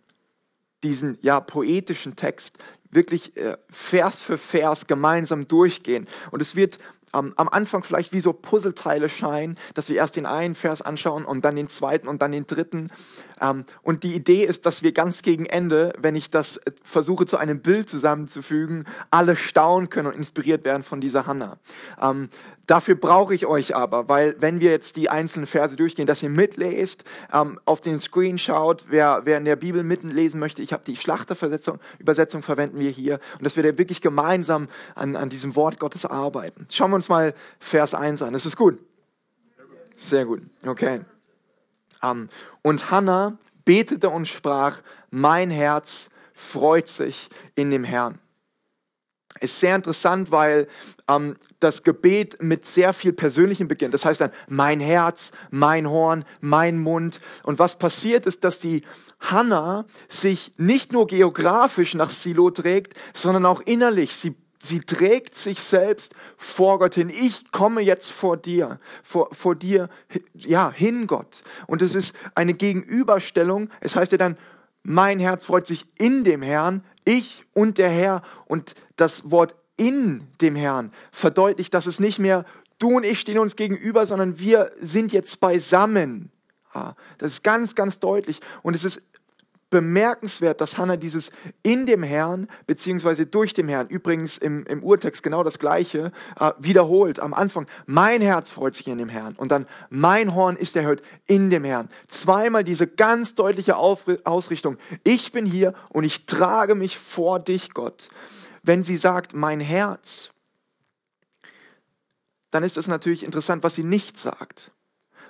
diesen 0.83 1.19
ja, 1.21 1.39
poetischen 1.41 2.17
Text 2.17 2.57
wirklich 2.91 3.37
äh, 3.37 3.59
Vers 3.69 4.19
für 4.19 4.39
Vers 4.39 4.87
gemeinsam 4.87 5.47
durchgehen. 5.47 6.09
Und 6.31 6.41
es 6.41 6.57
wird 6.57 6.79
ähm, 7.15 7.33
am 7.37 7.49
Anfang 7.49 7.83
vielleicht 7.83 8.13
wie 8.13 8.21
so 8.21 8.33
Puzzleteile 8.33 9.09
scheinen, 9.09 9.57
dass 9.75 9.89
wir 9.89 9.97
erst 9.97 10.17
den 10.17 10.27
einen 10.27 10.55
Vers 10.55 10.83
anschauen 10.83 11.25
und 11.25 11.45
dann 11.45 11.57
den 11.57 11.69
zweiten 11.69 12.09
und 12.09 12.21
dann 12.23 12.33
den 12.33 12.47
dritten. 12.47 12.91
Ähm, 13.41 13.65
und 13.83 14.03
die 14.03 14.15
Idee 14.15 14.45
ist, 14.45 14.67
dass 14.67 14.83
wir 14.83 14.93
ganz 14.93 15.23
gegen 15.23 15.47
Ende, 15.47 15.93
wenn 15.99 16.17
ich 16.17 16.31
das 16.31 16.57
äh, 16.59 16.73
versuche 16.83 17.27
zu 17.27 17.37
einem 17.37 17.61
Bild 17.61 17.89
zusammenzufügen, 17.89 18.85
alle 19.11 19.37
staunen 19.37 19.91
können 19.91 20.09
und 20.09 20.17
inspiriert 20.17 20.65
werden 20.65 20.83
von 20.83 21.01
dieser 21.01 21.27
Hannah. 21.27 21.59
Ähm, 22.01 22.29
dafür 22.67 22.95
brauche 22.95 23.35
ich 23.35 23.47
euch 23.47 23.75
aber, 23.75 24.09
weil 24.09 24.37
wenn 24.39 24.61
wir 24.61 24.71
jetzt 24.71 24.97
die 24.97 25.11
einzelnen 25.11 25.47
Verse 25.47 25.77
durchgehen, 25.77 26.07
dass 26.07 26.23
ihr 26.23 26.31
mitlest, 26.31 27.05
ähm, 27.33 27.59
auf 27.65 27.81
den 27.81 28.01
Screen 28.01 28.39
schaut, 28.39 28.87
wer, 28.89 29.23
wer 29.25 29.39
in 29.39 29.45
der 29.45 29.57
Bibel 29.57 29.83
mitlesen 29.83 30.41
möchte, 30.41 30.63
ich 30.63 30.73
habe 30.73 30.85
die 30.87 30.97
Schlachterübersetzung 30.97 31.79
Übersetzung 31.99 32.43
verwenden 32.43 32.79
wir 32.79 32.91
hier 32.91 33.19
und 33.39 33.45
dass 33.45 33.57
wir 33.57 33.63
da 33.63 33.77
wirklich 33.77 34.01
gemeinsam 34.01 34.69
an, 34.95 35.17
an 35.17 35.29
diesem 35.29 35.57
Wort 35.57 35.79
Gottes 35.79 36.07
arbeiten. 36.07 36.67
Schauen 36.71 36.91
wir 36.91 36.97
uns 36.97 37.04
mal 37.09 37.35
Vers 37.59 37.95
1 37.95 38.23
an. 38.23 38.35
Ist 38.35 38.47
es 38.47 38.57
gut? 38.57 38.79
Sehr 39.97 40.25
gut. 40.25 40.43
Okay. 40.67 41.01
Um, 42.03 42.29
und 42.63 42.91
Hannah 42.91 43.39
betete 43.65 44.11
und 44.11 44.29
sprach, 44.29 44.83
mein 45.11 45.51
Herz 45.51 46.11
freut 46.35 46.89
sich 46.89 47.29
in 47.55 47.71
dem 47.71 47.85
Herrn. 47.85 48.19
Ist 49.41 49.59
sehr 49.59 49.75
interessant, 49.75 50.31
weil 50.31 50.69
ähm, 51.09 51.37
das 51.59 51.83
Gebet 51.83 52.41
mit 52.41 52.67
sehr 52.67 52.93
viel 52.93 53.13
Persönlichem 53.13 53.67
beginnt. 53.67 53.93
Das 53.93 54.05
heißt 54.05 54.21
dann, 54.21 54.31
mein 54.49 54.79
Herz, 54.79 55.33
mein 55.51 55.89
Horn, 55.89 56.25
mein 56.41 56.79
Mund. 56.79 57.21
Und 57.43 57.59
was 57.59 57.79
passiert 57.79 58.27
ist, 58.27 58.45
dass 58.45 58.61
die 58.61 58.83
Hannah 59.19 59.87
sich 60.09 60.53
nicht 60.57 60.93
nur 60.93 61.07
geografisch 61.09 61.95
nach 61.95 62.11
Silo 62.11 62.51
trägt, 62.51 62.95
sondern 63.13 63.45
auch 63.45 63.61
innerlich. 63.63 64.15
Sie 64.15 64.37
Sie 64.65 64.81
trägt 64.81 65.35
sich 65.35 65.61
selbst 65.61 66.15
vor 66.37 66.79
Gott 66.79 66.95
hin. 66.95 67.11
Ich 67.11 67.51
komme 67.53 67.83
jetzt 67.83 68.11
vor 68.11 68.37
dir, 68.39 68.81
vor, 69.03 69.29
vor 69.33 69.55
dir, 69.55 69.91
ja, 70.35 70.71
hin 70.71 71.07
Gott. 71.07 71.43
Und 71.67 71.83
es 71.83 71.95
ist 71.95 72.17
eine 72.35 72.55
Gegenüberstellung. 72.55 73.69
Es 73.81 73.95
heißt 73.95 74.13
ja 74.13 74.19
dann, 74.19 74.39
mein 74.83 75.19
Herz 75.19 75.45
freut 75.45 75.67
sich 75.67 75.87
in 75.99 76.25
dem 76.25 76.41
Herrn, 76.41 76.83
ich 77.05 77.45
und 77.53 77.77
der 77.77 77.91
Herr. 77.91 78.23
Und 78.47 78.75
das 78.97 79.31
Wort 79.31 79.55
in 79.77 80.27
dem 80.41 80.57
Herrn 80.57 80.93
verdeutlicht, 81.13 81.75
dass 81.75 81.87
es 81.87 82.01
nicht 82.01 82.19
mehr 82.19 82.47
du 82.79 82.97
und 82.97 83.05
ich 83.05 83.21
stehen 83.21 83.39
uns 83.39 83.57
gegenüber, 83.57 84.07
sondern 84.07 84.39
wir 84.39 84.73
sind 84.81 85.13
jetzt 85.13 85.41
beisammen. 85.41 86.31
Das 87.19 87.33
ist 87.33 87.45
ganz, 87.45 87.75
ganz 87.75 88.01
deutlich. 88.01 88.41
Und 88.63 88.75
es 88.75 88.85
ist 88.85 89.03
bemerkenswert, 89.75 90.61
dass 90.61 90.79
Hannah 90.79 90.97
dieses 90.97 91.33
in 91.65 91.85
dem 91.85 92.05
Herrn 92.05 92.47
beziehungsweise 92.69 93.27
durch 93.27 93.55
dem 93.55 93.67
Herrn, 93.67 93.89
übrigens 93.89 94.39
im, 94.39 94.65
im 94.67 94.85
Urtext 94.85 95.25
genau 95.25 95.43
das 95.43 95.59
gleiche, 95.59 96.13
äh, 96.39 96.53
wiederholt 96.61 97.19
am 97.19 97.35
Anfang. 97.35 97.67
Mein 97.87 98.21
Herz 98.21 98.51
freut 98.51 98.77
sich 98.77 98.87
in 98.87 98.99
dem 98.99 99.09
Herrn 99.09 99.35
und 99.35 99.51
dann 99.51 99.67
mein 99.91 100.37
Horn 100.37 100.55
ist 100.55 100.77
erhört 100.77 101.03
in 101.27 101.51
dem 101.51 101.65
Herrn. 101.65 101.89
Zweimal 102.07 102.63
diese 102.63 102.87
ganz 102.87 103.35
deutliche 103.35 103.75
Auf 103.75 104.05
Ausrichtung. 104.23 104.79
Ich 105.03 105.33
bin 105.33 105.45
hier 105.45 105.75
und 105.89 106.05
ich 106.05 106.25
trage 106.27 106.77
mich 106.77 106.97
vor 106.97 107.41
dich, 107.41 107.75
Gott. 107.75 108.11
Wenn 108.63 108.85
sie 108.85 108.97
sagt, 108.97 109.35
mein 109.35 109.59
Herz, 109.59 110.31
dann 112.53 112.63
ist 112.63 112.77
es 112.77 112.87
natürlich 112.87 113.25
interessant, 113.25 113.65
was 113.65 113.75
sie 113.75 113.83
nicht 113.83 114.19
sagt. 114.19 114.71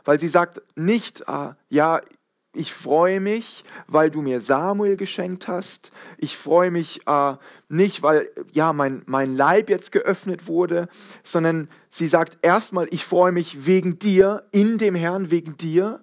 Weil 0.04 0.20
sie 0.20 0.28
sagt 0.28 0.60
nicht, 0.76 1.22
äh, 1.28 1.54
ja, 1.70 2.02
ich 2.54 2.72
freue 2.72 3.20
mich, 3.20 3.64
weil 3.86 4.10
du 4.10 4.22
mir 4.22 4.40
Samuel 4.40 4.96
geschenkt 4.96 5.48
hast. 5.48 5.90
Ich 6.18 6.36
freue 6.36 6.70
mich 6.70 7.06
äh, 7.06 7.34
nicht, 7.68 8.02
weil 8.02 8.28
ja 8.52 8.72
mein, 8.72 9.02
mein 9.06 9.36
Leib 9.36 9.70
jetzt 9.70 9.92
geöffnet 9.92 10.46
wurde, 10.46 10.88
sondern 11.22 11.68
sie 11.90 12.08
sagt 12.08 12.38
erstmal, 12.42 12.86
ich 12.90 13.04
freue 13.04 13.32
mich 13.32 13.66
wegen 13.66 13.98
dir, 13.98 14.44
in 14.52 14.78
dem 14.78 14.94
Herrn, 14.94 15.30
wegen 15.30 15.56
dir. 15.56 16.00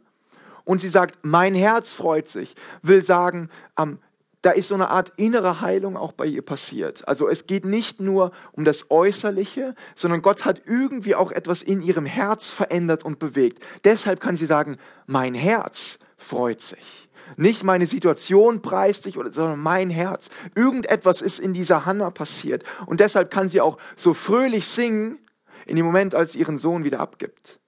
Und 0.63 0.81
sie 0.81 0.89
sagt, 0.89 1.20
mein 1.24 1.55
Herz 1.55 1.91
freut 1.91 2.27
sich, 2.27 2.55
will 2.81 3.01
sagen, 3.01 3.50
ähm, 3.77 4.00
da 4.41 4.51
ist 4.51 4.70
so 4.70 4.75
eine 4.75 4.89
Art 4.89 5.13
innere 5.17 5.62
Heilung 5.62 5.96
auch 5.96 6.13
bei 6.13 6.25
ihr 6.25 6.41
passiert. 6.41 7.08
Also 7.08 7.27
es 7.27 7.46
geht 7.46 7.65
nicht 7.65 8.00
nur 8.00 8.31
um 8.53 8.65
das 8.65 8.89
Äußerliche, 8.89 9.75
sondern 9.96 10.22
Gott 10.22 10.46
hat 10.46 10.63
irgendwie 10.65 11.15
auch 11.15 11.31
etwas 11.31 11.62
in 11.62 11.81
ihrem 11.81 12.05
Herz 12.05 12.50
verändert 12.50 13.03
und 13.03 13.20
bewegt. 13.20 13.63
Deshalb 13.84 14.20
kann 14.20 14.36
sie 14.36 14.48
sagen, 14.48 14.77
mein 15.05 15.36
Herz 15.36 16.00
freut 16.21 16.61
sich. 16.61 17.09
Nicht 17.37 17.63
meine 17.63 17.85
Situation 17.85 18.61
preist 18.61 19.03
sich, 19.03 19.15
sondern 19.15 19.59
mein 19.59 19.89
Herz. 19.89 20.29
Irgendetwas 20.55 21.21
ist 21.21 21.39
in 21.39 21.53
dieser 21.53 21.85
Hanna 21.85 22.09
passiert. 22.09 22.63
Und 22.85 22.99
deshalb 22.99 23.31
kann 23.31 23.49
sie 23.49 23.61
auch 23.61 23.77
so 23.95 24.13
fröhlich 24.13 24.67
singen 24.67 25.17
in 25.65 25.75
dem 25.75 25.85
Moment, 25.85 26.13
als 26.15 26.33
sie 26.33 26.39
ihren 26.39 26.57
Sohn 26.57 26.83
wieder 26.83 26.99
abgibt. 26.99 27.59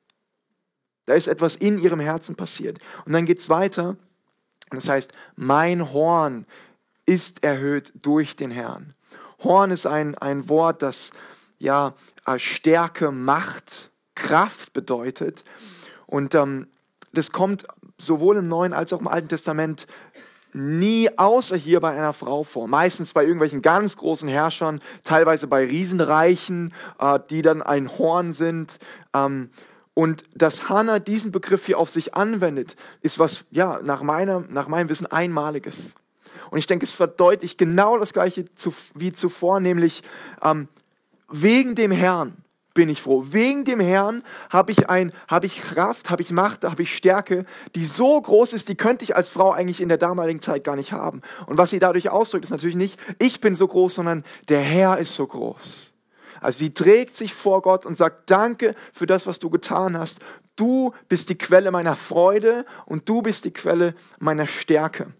Da 1.05 1.13
ist 1.13 1.27
etwas 1.27 1.55
in 1.55 1.77
ihrem 1.77 1.99
Herzen 1.99 2.35
passiert. 2.35 2.79
Und 3.05 3.13
dann 3.13 3.25
geht 3.25 3.39
es 3.39 3.49
weiter. 3.49 3.97
Das 4.69 4.89
heißt, 4.89 5.11
mein 5.35 5.93
Horn 5.93 6.45
ist 7.05 7.43
erhöht 7.43 7.93
durch 8.01 8.35
den 8.35 8.51
Herrn. 8.51 8.93
Horn 9.43 9.71
ist 9.71 9.85
ein, 9.85 10.17
ein 10.17 10.49
Wort, 10.49 10.81
das 10.81 11.11
ja 11.59 11.95
Stärke, 12.37 13.11
Macht, 13.11 13.91
Kraft 14.15 14.73
bedeutet. 14.73 15.43
Und 16.05 16.35
ähm, 16.35 16.67
das 17.11 17.31
kommt 17.31 17.65
sowohl 18.05 18.37
im 18.37 18.47
Neuen 18.47 18.73
als 18.73 18.93
auch 18.93 18.99
im 18.99 19.07
Alten 19.07 19.29
Testament 19.29 19.87
nie 20.53 21.09
außer 21.17 21.55
hier 21.55 21.79
bei 21.79 21.91
einer 21.91 22.13
Frau 22.13 22.43
vor. 22.43 22.67
Meistens 22.67 23.13
bei 23.13 23.23
irgendwelchen 23.23 23.61
ganz 23.61 23.97
großen 23.97 24.29
Herrschern, 24.29 24.81
teilweise 25.03 25.47
bei 25.47 25.65
Riesenreichen, 25.65 26.73
äh, 26.99 27.19
die 27.29 27.41
dann 27.41 27.61
ein 27.61 27.97
Horn 27.97 28.33
sind. 28.33 28.77
Ähm, 29.13 29.49
und 29.95 30.23
dass 30.35 30.69
Hannah 30.69 30.99
diesen 30.99 31.31
Begriff 31.31 31.65
hier 31.65 31.77
auf 31.77 31.89
sich 31.89 32.15
anwendet, 32.15 32.75
ist 33.01 33.19
was, 33.19 33.45
ja, 33.51 33.79
nach, 33.83 34.01
meiner, 34.01 34.43
nach 34.49 34.67
meinem 34.67 34.89
Wissen 34.89 35.05
einmaliges. 35.05 35.93
Und 36.49 36.57
ich 36.59 36.67
denke, 36.67 36.85
es 36.85 36.91
verdeutlicht 36.91 37.57
genau 37.57 37.97
das 37.97 38.13
Gleiche 38.13 38.53
zu, 38.55 38.73
wie 38.95 39.11
zuvor, 39.11 39.59
nämlich 39.59 40.03
ähm, 40.41 40.67
wegen 41.29 41.75
dem 41.75 41.91
Herrn 41.91 42.42
bin 42.73 42.89
ich 42.89 43.01
froh. 43.01 43.25
Wegen 43.29 43.65
dem 43.65 43.79
Herrn 43.79 44.23
habe 44.49 44.71
ich, 44.71 44.89
ein, 44.89 45.11
habe 45.27 45.45
ich 45.45 45.61
Kraft, 45.61 46.09
habe 46.09 46.21
ich 46.21 46.31
Macht, 46.31 46.63
habe 46.63 46.81
ich 46.81 46.95
Stärke, 46.95 47.45
die 47.75 47.85
so 47.85 48.21
groß 48.21 48.53
ist, 48.53 48.69
die 48.69 48.75
könnte 48.75 49.03
ich 49.03 49.15
als 49.15 49.29
Frau 49.29 49.51
eigentlich 49.51 49.81
in 49.81 49.89
der 49.89 49.97
damaligen 49.97 50.41
Zeit 50.41 50.63
gar 50.63 50.75
nicht 50.75 50.91
haben. 50.91 51.21
Und 51.45 51.57
was 51.57 51.69
sie 51.69 51.79
dadurch 51.79 52.09
ausdrückt, 52.09 52.45
ist 52.45 52.51
natürlich 52.51 52.75
nicht, 52.75 52.99
ich 53.19 53.41
bin 53.41 53.55
so 53.55 53.67
groß, 53.67 53.95
sondern 53.95 54.23
der 54.49 54.61
Herr 54.61 54.97
ist 54.97 55.13
so 55.13 55.27
groß. 55.27 55.93
Also 56.41 56.59
sie 56.59 56.73
trägt 56.73 57.15
sich 57.15 57.33
vor 57.33 57.61
Gott 57.61 57.85
und 57.85 57.95
sagt, 57.95 58.29
danke 58.29 58.75
für 58.91 59.05
das, 59.05 59.25
was 59.27 59.39
du 59.39 59.49
getan 59.49 59.97
hast. 59.97 60.19
Du 60.55 60.93
bist 61.07 61.29
die 61.29 61.37
Quelle 61.37 61.71
meiner 61.71 61.95
Freude 61.95 62.65
und 62.85 63.07
du 63.07 63.21
bist 63.21 63.45
die 63.45 63.53
Quelle 63.53 63.95
meiner 64.19 64.45
Stärke. 64.45 65.13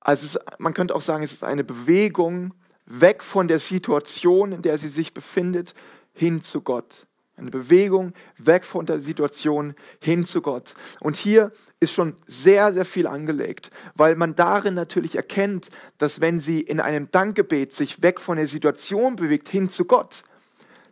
Also 0.00 0.26
es, 0.26 0.38
man 0.58 0.74
könnte 0.74 0.94
auch 0.94 1.02
sagen, 1.02 1.22
es 1.22 1.32
ist 1.32 1.44
eine 1.44 1.64
Bewegung 1.64 2.54
weg 2.84 3.22
von 3.22 3.46
der 3.48 3.58
Situation, 3.58 4.52
in 4.52 4.62
der 4.62 4.78
sie 4.78 4.88
sich 4.88 5.14
befindet, 5.14 5.74
hin 6.18 6.42
zu 6.42 6.60
Gott. 6.60 7.06
Eine 7.36 7.50
Bewegung 7.50 8.14
weg 8.36 8.64
von 8.64 8.84
der 8.84 9.00
Situation 9.00 9.74
hin 10.02 10.26
zu 10.26 10.42
Gott. 10.42 10.74
Und 10.98 11.16
hier 11.16 11.52
ist 11.78 11.92
schon 11.92 12.16
sehr, 12.26 12.74
sehr 12.74 12.84
viel 12.84 13.06
angelegt, 13.06 13.70
weil 13.94 14.16
man 14.16 14.34
darin 14.34 14.74
natürlich 14.74 15.14
erkennt, 15.14 15.68
dass 15.98 16.20
wenn 16.20 16.40
sie 16.40 16.60
in 16.60 16.80
einem 16.80 17.10
Dankgebet 17.12 17.72
sich 17.72 18.02
weg 18.02 18.20
von 18.20 18.36
der 18.38 18.48
Situation 18.48 19.14
bewegt 19.14 19.48
hin 19.48 19.70
zu 19.70 19.84
Gott, 19.84 20.24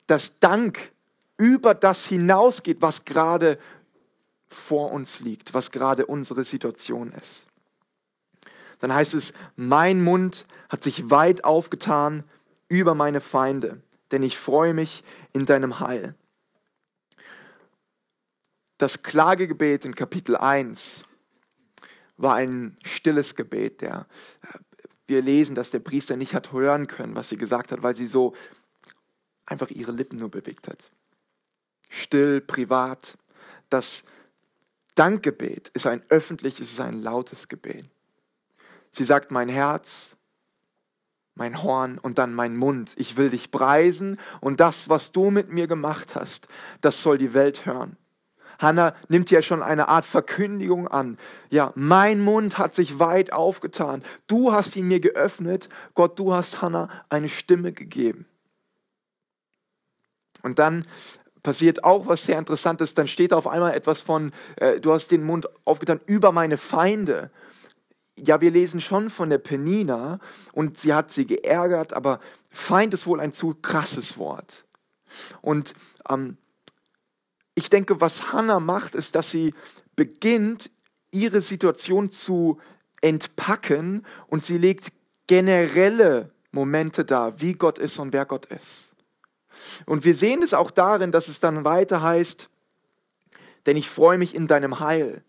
dass 0.06 0.38
Dank 0.38 0.92
über 1.36 1.74
das 1.74 2.06
hinausgeht, 2.06 2.80
was 2.80 3.04
gerade 3.04 3.58
vor 4.48 4.92
uns 4.92 5.18
liegt, 5.18 5.52
was 5.52 5.72
gerade 5.72 6.06
unsere 6.06 6.44
Situation 6.44 7.10
ist. 7.10 7.46
Dann 8.78 8.94
heißt 8.94 9.14
es, 9.14 9.32
mein 9.56 10.02
Mund 10.02 10.44
hat 10.68 10.84
sich 10.84 11.10
weit 11.10 11.44
aufgetan 11.44 12.22
über 12.68 12.94
meine 12.94 13.20
Feinde, 13.20 13.80
denn 14.12 14.22
ich 14.22 14.38
freue 14.38 14.74
mich 14.74 15.02
in 15.32 15.46
deinem 15.46 15.80
Heil 15.80 16.14
das 18.78 19.02
Klagegebet 19.02 19.84
in 19.84 19.94
Kapitel 19.94 20.36
1 20.36 21.02
war 22.16 22.34
ein 22.34 22.76
stilles 22.84 23.34
Gebet. 23.34 23.80
Der, 23.80 24.06
wir 25.06 25.22
lesen, 25.22 25.54
dass 25.54 25.70
der 25.70 25.78
Priester 25.78 26.16
nicht 26.16 26.34
hat 26.34 26.52
hören 26.52 26.86
können, 26.86 27.14
was 27.14 27.28
sie 27.28 27.36
gesagt 27.36 27.72
hat, 27.72 27.82
weil 27.82 27.96
sie 27.96 28.06
so 28.06 28.34
einfach 29.46 29.70
ihre 29.70 29.92
Lippen 29.92 30.18
nur 30.18 30.30
bewegt 30.30 30.68
hat. 30.68 30.90
Still, 31.88 32.40
privat. 32.40 33.16
Das 33.70 34.04
Dankgebet 34.94 35.68
ist 35.68 35.86
ein 35.86 36.02
öffentliches, 36.08 36.72
ist 36.72 36.80
ein 36.80 37.02
lautes 37.02 37.48
Gebet. 37.48 37.88
Sie 38.92 39.04
sagt, 39.04 39.30
mein 39.30 39.48
Herz, 39.48 40.15
mein 41.36 41.62
Horn 41.62 41.98
und 41.98 42.18
dann 42.18 42.34
mein 42.34 42.56
Mund. 42.56 42.94
Ich 42.96 43.16
will 43.16 43.30
dich 43.30 43.50
preisen 43.50 44.18
und 44.40 44.58
das, 44.58 44.88
was 44.88 45.12
du 45.12 45.30
mit 45.30 45.52
mir 45.52 45.68
gemacht 45.68 46.16
hast, 46.16 46.48
das 46.80 47.02
soll 47.02 47.18
die 47.18 47.34
Welt 47.34 47.66
hören. 47.66 47.96
Hannah 48.58 48.94
nimmt 49.08 49.30
ja 49.30 49.42
schon 49.42 49.62
eine 49.62 49.88
Art 49.88 50.06
Verkündigung 50.06 50.88
an. 50.88 51.18
Ja, 51.50 51.72
mein 51.74 52.20
Mund 52.20 52.56
hat 52.56 52.74
sich 52.74 52.98
weit 52.98 53.32
aufgetan. 53.32 54.02
Du 54.26 54.52
hast 54.52 54.76
ihn 54.76 54.88
mir 54.88 55.00
geöffnet. 55.00 55.68
Gott, 55.94 56.18
du 56.18 56.34
hast 56.34 56.62
Hannah 56.62 56.88
eine 57.10 57.28
Stimme 57.28 57.72
gegeben. 57.72 58.26
Und 60.42 60.58
dann 60.58 60.86
passiert 61.42 61.84
auch 61.84 62.06
was 62.06 62.24
sehr 62.24 62.38
Interessantes. 62.38 62.94
Dann 62.94 63.08
steht 63.08 63.34
auf 63.34 63.46
einmal 63.46 63.74
etwas 63.74 64.00
von, 64.00 64.32
äh, 64.56 64.80
du 64.80 64.92
hast 64.92 65.10
den 65.10 65.22
Mund 65.22 65.48
aufgetan 65.66 66.00
über 66.06 66.32
meine 66.32 66.56
Feinde. 66.56 67.30
Ja, 68.18 68.40
wir 68.40 68.50
lesen 68.50 68.80
schon 68.80 69.10
von 69.10 69.28
der 69.28 69.38
Penina 69.38 70.20
und 70.52 70.78
sie 70.78 70.94
hat 70.94 71.10
sie 71.10 71.26
geärgert, 71.26 71.92
aber 71.92 72.20
Feind 72.48 72.94
ist 72.94 73.06
wohl 73.06 73.20
ein 73.20 73.32
zu 73.32 73.54
krasses 73.60 74.16
Wort. 74.16 74.64
Und 75.42 75.74
ähm, 76.08 76.38
ich 77.54 77.70
denke, 77.70 78.00
was 78.00 78.32
Hannah 78.32 78.60
macht, 78.60 78.94
ist, 78.94 79.14
dass 79.14 79.30
sie 79.30 79.54
beginnt, 79.96 80.70
ihre 81.10 81.40
Situation 81.40 82.10
zu 82.10 82.58
entpacken 83.00 84.06
und 84.26 84.42
sie 84.42 84.58
legt 84.58 84.92
generelle 85.26 86.30
Momente 86.52 87.04
dar, 87.04 87.40
wie 87.40 87.54
Gott 87.54 87.78
ist 87.78 87.98
und 87.98 88.12
wer 88.12 88.26
Gott 88.26 88.46
ist. 88.46 88.92
Und 89.86 90.04
wir 90.04 90.14
sehen 90.14 90.42
es 90.42 90.54
auch 90.54 90.70
darin, 90.70 91.12
dass 91.12 91.28
es 91.28 91.40
dann 91.40 91.64
weiter 91.64 92.02
heißt, 92.02 92.48
denn 93.66 93.76
ich 93.76 93.88
freue 93.88 94.18
mich 94.18 94.34
in 94.34 94.46
deinem 94.46 94.80
Heil. 94.80 95.24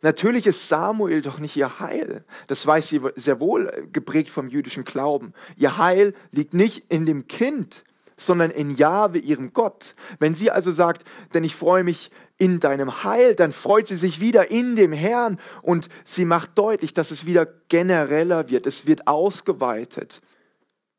Natürlich 0.00 0.46
ist 0.46 0.68
Samuel 0.68 1.22
doch 1.22 1.38
nicht 1.38 1.56
ihr 1.56 1.80
Heil. 1.80 2.24
Das 2.46 2.66
weiß 2.66 2.88
sie 2.88 3.00
sehr 3.16 3.40
wohl, 3.40 3.88
geprägt 3.92 4.30
vom 4.30 4.48
jüdischen 4.48 4.84
Glauben. 4.84 5.32
Ihr 5.56 5.78
Heil 5.78 6.14
liegt 6.30 6.54
nicht 6.54 6.84
in 6.88 7.06
dem 7.06 7.28
Kind, 7.28 7.84
sondern 8.16 8.50
in 8.50 8.70
Jahwe, 8.70 9.18
ihrem 9.18 9.52
Gott. 9.52 9.94
Wenn 10.18 10.34
sie 10.34 10.50
also 10.50 10.72
sagt, 10.72 11.04
denn 11.34 11.44
ich 11.44 11.54
freue 11.54 11.84
mich 11.84 12.10
in 12.38 12.60
deinem 12.60 13.04
Heil, 13.04 13.34
dann 13.34 13.52
freut 13.52 13.86
sie 13.86 13.96
sich 13.96 14.20
wieder 14.20 14.50
in 14.50 14.76
dem 14.76 14.92
Herrn 14.92 15.38
und 15.62 15.88
sie 16.04 16.24
macht 16.24 16.58
deutlich, 16.58 16.94
dass 16.94 17.10
es 17.10 17.26
wieder 17.26 17.46
genereller 17.68 18.48
wird, 18.48 18.66
es 18.66 18.86
wird 18.86 19.06
ausgeweitet. 19.06 20.20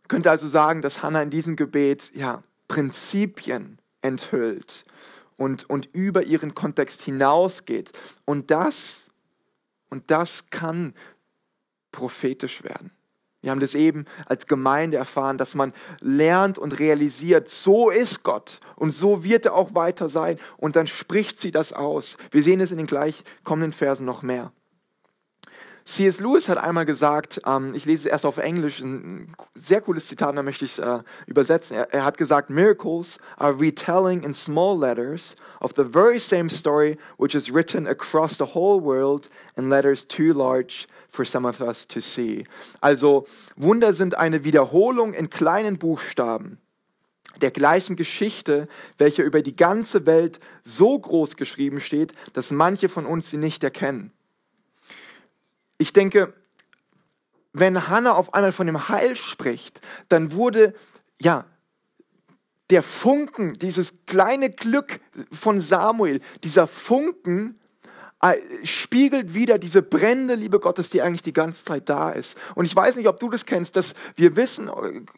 Könnte 0.08 0.32
also 0.32 0.48
sagen, 0.48 0.82
dass 0.82 1.02
Hannah 1.04 1.22
in 1.22 1.30
diesem 1.30 1.56
Gebet 1.56 2.12
ja, 2.14 2.44
Prinzipien 2.68 3.80
enthüllt 4.02 4.86
und, 5.38 5.70
und 5.70 5.90
über 5.94 6.24
ihren 6.24 6.54
Kontext 6.54 7.02
hinausgeht. 7.02 7.92
Und 8.26 8.52
das, 8.52 9.08
und 9.90 10.10
das 10.12 10.50
kann 10.50 10.94
prophetisch 11.92 12.64
werden. 12.64 12.92
Wir 13.42 13.52
haben 13.52 13.60
das 13.60 13.76
eben 13.76 14.06
als 14.26 14.48
Gemeinde 14.48 14.96
erfahren, 14.96 15.38
dass 15.38 15.54
man 15.54 15.74
lernt 16.00 16.58
und 16.58 16.80
realisiert, 16.80 17.50
so 17.50 17.90
ist 17.90 18.24
Gott 18.24 18.62
und 18.78 18.92
so 18.92 19.26
wird 19.26 19.46
er 19.46 19.54
auch 19.54 19.76
weiter 19.76 20.08
sein. 20.08 20.38
Und 20.56 20.78
dann 20.78 20.88
spricht 20.88 21.42
sie 21.42 21.52
das 21.52 21.74
aus. 21.74 22.16
Wir 22.32 22.42
sehen 22.42 22.62
es 22.62 22.72
in 22.72 22.78
den 22.78 22.88
gleich 22.88 23.24
kommenden 23.44 23.74
Versen 23.74 24.06
noch 24.06 24.22
mehr. 24.22 24.54
C.S. 25.86 26.22
Lewis 26.22 26.48
hat 26.48 26.58
einmal 26.58 26.86
gesagt, 26.86 27.42
ähm, 27.46 27.74
ich 27.76 27.86
lese 27.86 28.08
es 28.08 28.12
erst 28.12 28.26
auf 28.26 28.38
Englisch, 28.38 28.80
ein 28.80 29.34
sehr 29.54 29.82
cooles 29.82 30.08
Zitat, 30.08 30.38
da 30.38 30.42
möchte 30.42 30.64
ich 30.64 30.72
es 30.72 30.80
äh, 30.80 31.00
übersetzen. 31.28 31.76
Er, 31.76 31.94
er, 31.94 32.06
hat 32.06 32.18
gesagt, 32.18 32.50
Miracles 32.50 33.18
are 33.38 33.60
retelling 33.60 34.24
in 34.24 34.34
small 34.34 34.80
letters 34.80 35.36
of 35.60 35.74
the 35.76 35.84
very 35.84 36.20
same 36.20 36.50
story 36.50 36.98
which 37.18 37.36
is 37.36 37.54
written 37.54 37.86
across 37.86 38.38
the 38.38 38.56
whole 38.56 38.82
world 38.82 39.28
in 39.58 39.70
letters 39.70 40.08
too 40.08 40.32
large 40.32 40.88
for 41.10 41.26
some 41.26 41.46
of 41.48 41.60
us 41.60 41.86
to 41.86 42.00
see. 42.00 42.46
Also 42.80 43.26
Wunder 43.58 43.92
sind 43.92 44.16
eine 44.16 44.46
Wiederholung 44.46 45.14
in 45.14 45.30
kleinen 45.30 45.78
Buchstaben 45.78 46.60
der 47.42 47.52
gleichen 47.52 47.96
Geschichte, 47.96 48.70
welche 48.98 49.24
über 49.24 49.42
die 49.42 49.56
ganze 49.56 50.06
Welt 50.06 50.40
so 50.64 50.98
groß 50.98 51.36
geschrieben 51.36 51.82
steht, 51.82 52.14
dass 52.34 52.52
manche 52.52 52.88
von 52.88 53.06
uns 53.06 53.30
sie 53.30 53.38
nicht 53.38 53.64
erkennen. 53.64 54.12
Ich 55.78 55.94
denke, 55.94 56.34
wenn 57.54 57.88
Hannah 57.88 58.14
auf 58.14 58.34
einmal 58.34 58.52
von 58.52 58.68
dem 58.68 58.90
Heil 58.90 59.16
spricht, 59.16 59.82
dann 60.10 60.34
wurde, 60.34 60.74
ja, 61.22 61.46
der 62.70 62.82
Funken, 62.82 63.54
dieses 63.54 64.06
kleine 64.06 64.50
Glück 64.50 65.00
von 65.32 65.62
Samuel, 65.62 66.22
dieser 66.44 66.66
Funken 66.68 67.60
spiegelt 68.64 69.34
wieder 69.34 69.58
diese 69.58 69.82
brennende 69.82 70.36
Liebe 70.36 70.60
Gottes, 70.60 70.90
die 70.90 71.02
eigentlich 71.02 71.24
die 71.24 71.34
ganze 71.34 71.66
Zeit 71.66 71.90
da 71.90 72.12
ist. 72.12 72.38
Und 72.56 72.66
ich 72.66 72.76
weiß 72.76 72.96
nicht, 72.96 73.08
ob 73.08 73.20
du 73.20 73.30
das 73.30 73.46
kennst, 73.46 73.76
dass 73.76 73.96
wir 74.16 74.36
wissen, 74.36 74.72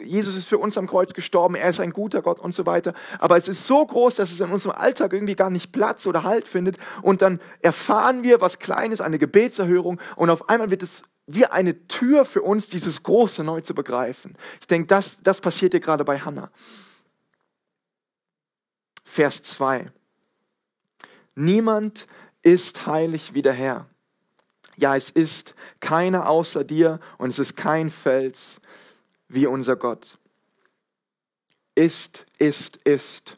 Jesus 0.03 0.35
ist 0.35 0.47
für 0.47 0.57
uns 0.57 0.77
am 0.77 0.87
Kreuz 0.87 1.13
gestorben, 1.13 1.55
er 1.55 1.69
ist 1.69 1.79
ein 1.79 1.91
guter 1.91 2.21
Gott 2.21 2.39
und 2.39 2.53
so 2.53 2.65
weiter. 2.65 2.93
Aber 3.19 3.37
es 3.37 3.47
ist 3.47 3.67
so 3.67 3.85
groß, 3.85 4.15
dass 4.15 4.31
es 4.31 4.39
in 4.39 4.51
unserem 4.51 4.75
Alltag 4.75 5.13
irgendwie 5.13 5.35
gar 5.35 5.49
nicht 5.49 5.71
Platz 5.71 6.07
oder 6.07 6.23
Halt 6.23 6.47
findet. 6.47 6.77
Und 7.01 7.21
dann 7.21 7.39
erfahren 7.61 8.23
wir 8.23 8.41
was 8.41 8.59
Kleines, 8.59 9.01
eine 9.01 9.19
Gebetserhörung 9.19 9.99
und 10.15 10.29
auf 10.29 10.49
einmal 10.49 10.71
wird 10.71 10.81
es 10.81 11.03
wie 11.27 11.45
eine 11.45 11.87
Tür 11.87 12.25
für 12.25 12.41
uns, 12.41 12.69
dieses 12.69 13.03
Große 13.03 13.43
neu 13.43 13.61
zu 13.61 13.73
begreifen. 13.73 14.35
Ich 14.61 14.67
denke, 14.67 14.87
das, 14.87 15.21
das 15.21 15.41
passiert 15.41 15.73
hier 15.73 15.79
gerade 15.79 16.05
bei 16.05 16.19
Hannah. 16.19 16.49
Vers 19.03 19.43
2. 19.43 19.85
Niemand 21.35 22.07
ist 22.45 22.85
heilig 22.85 23.33
wie 23.33 23.41
der 23.41 23.53
Herr. 23.53 23.87
Ja, 24.77 24.95
es 24.95 25.09
ist 25.09 25.55
keiner 25.79 26.29
außer 26.29 26.63
dir 26.63 26.99
und 27.17 27.29
es 27.29 27.39
ist 27.39 27.57
kein 27.57 27.89
Fels 27.89 28.61
wie 29.27 29.47
unser 29.47 29.75
Gott. 29.75 30.19
Ist, 31.73 32.25
ist, 32.37 32.77
ist. 32.77 33.37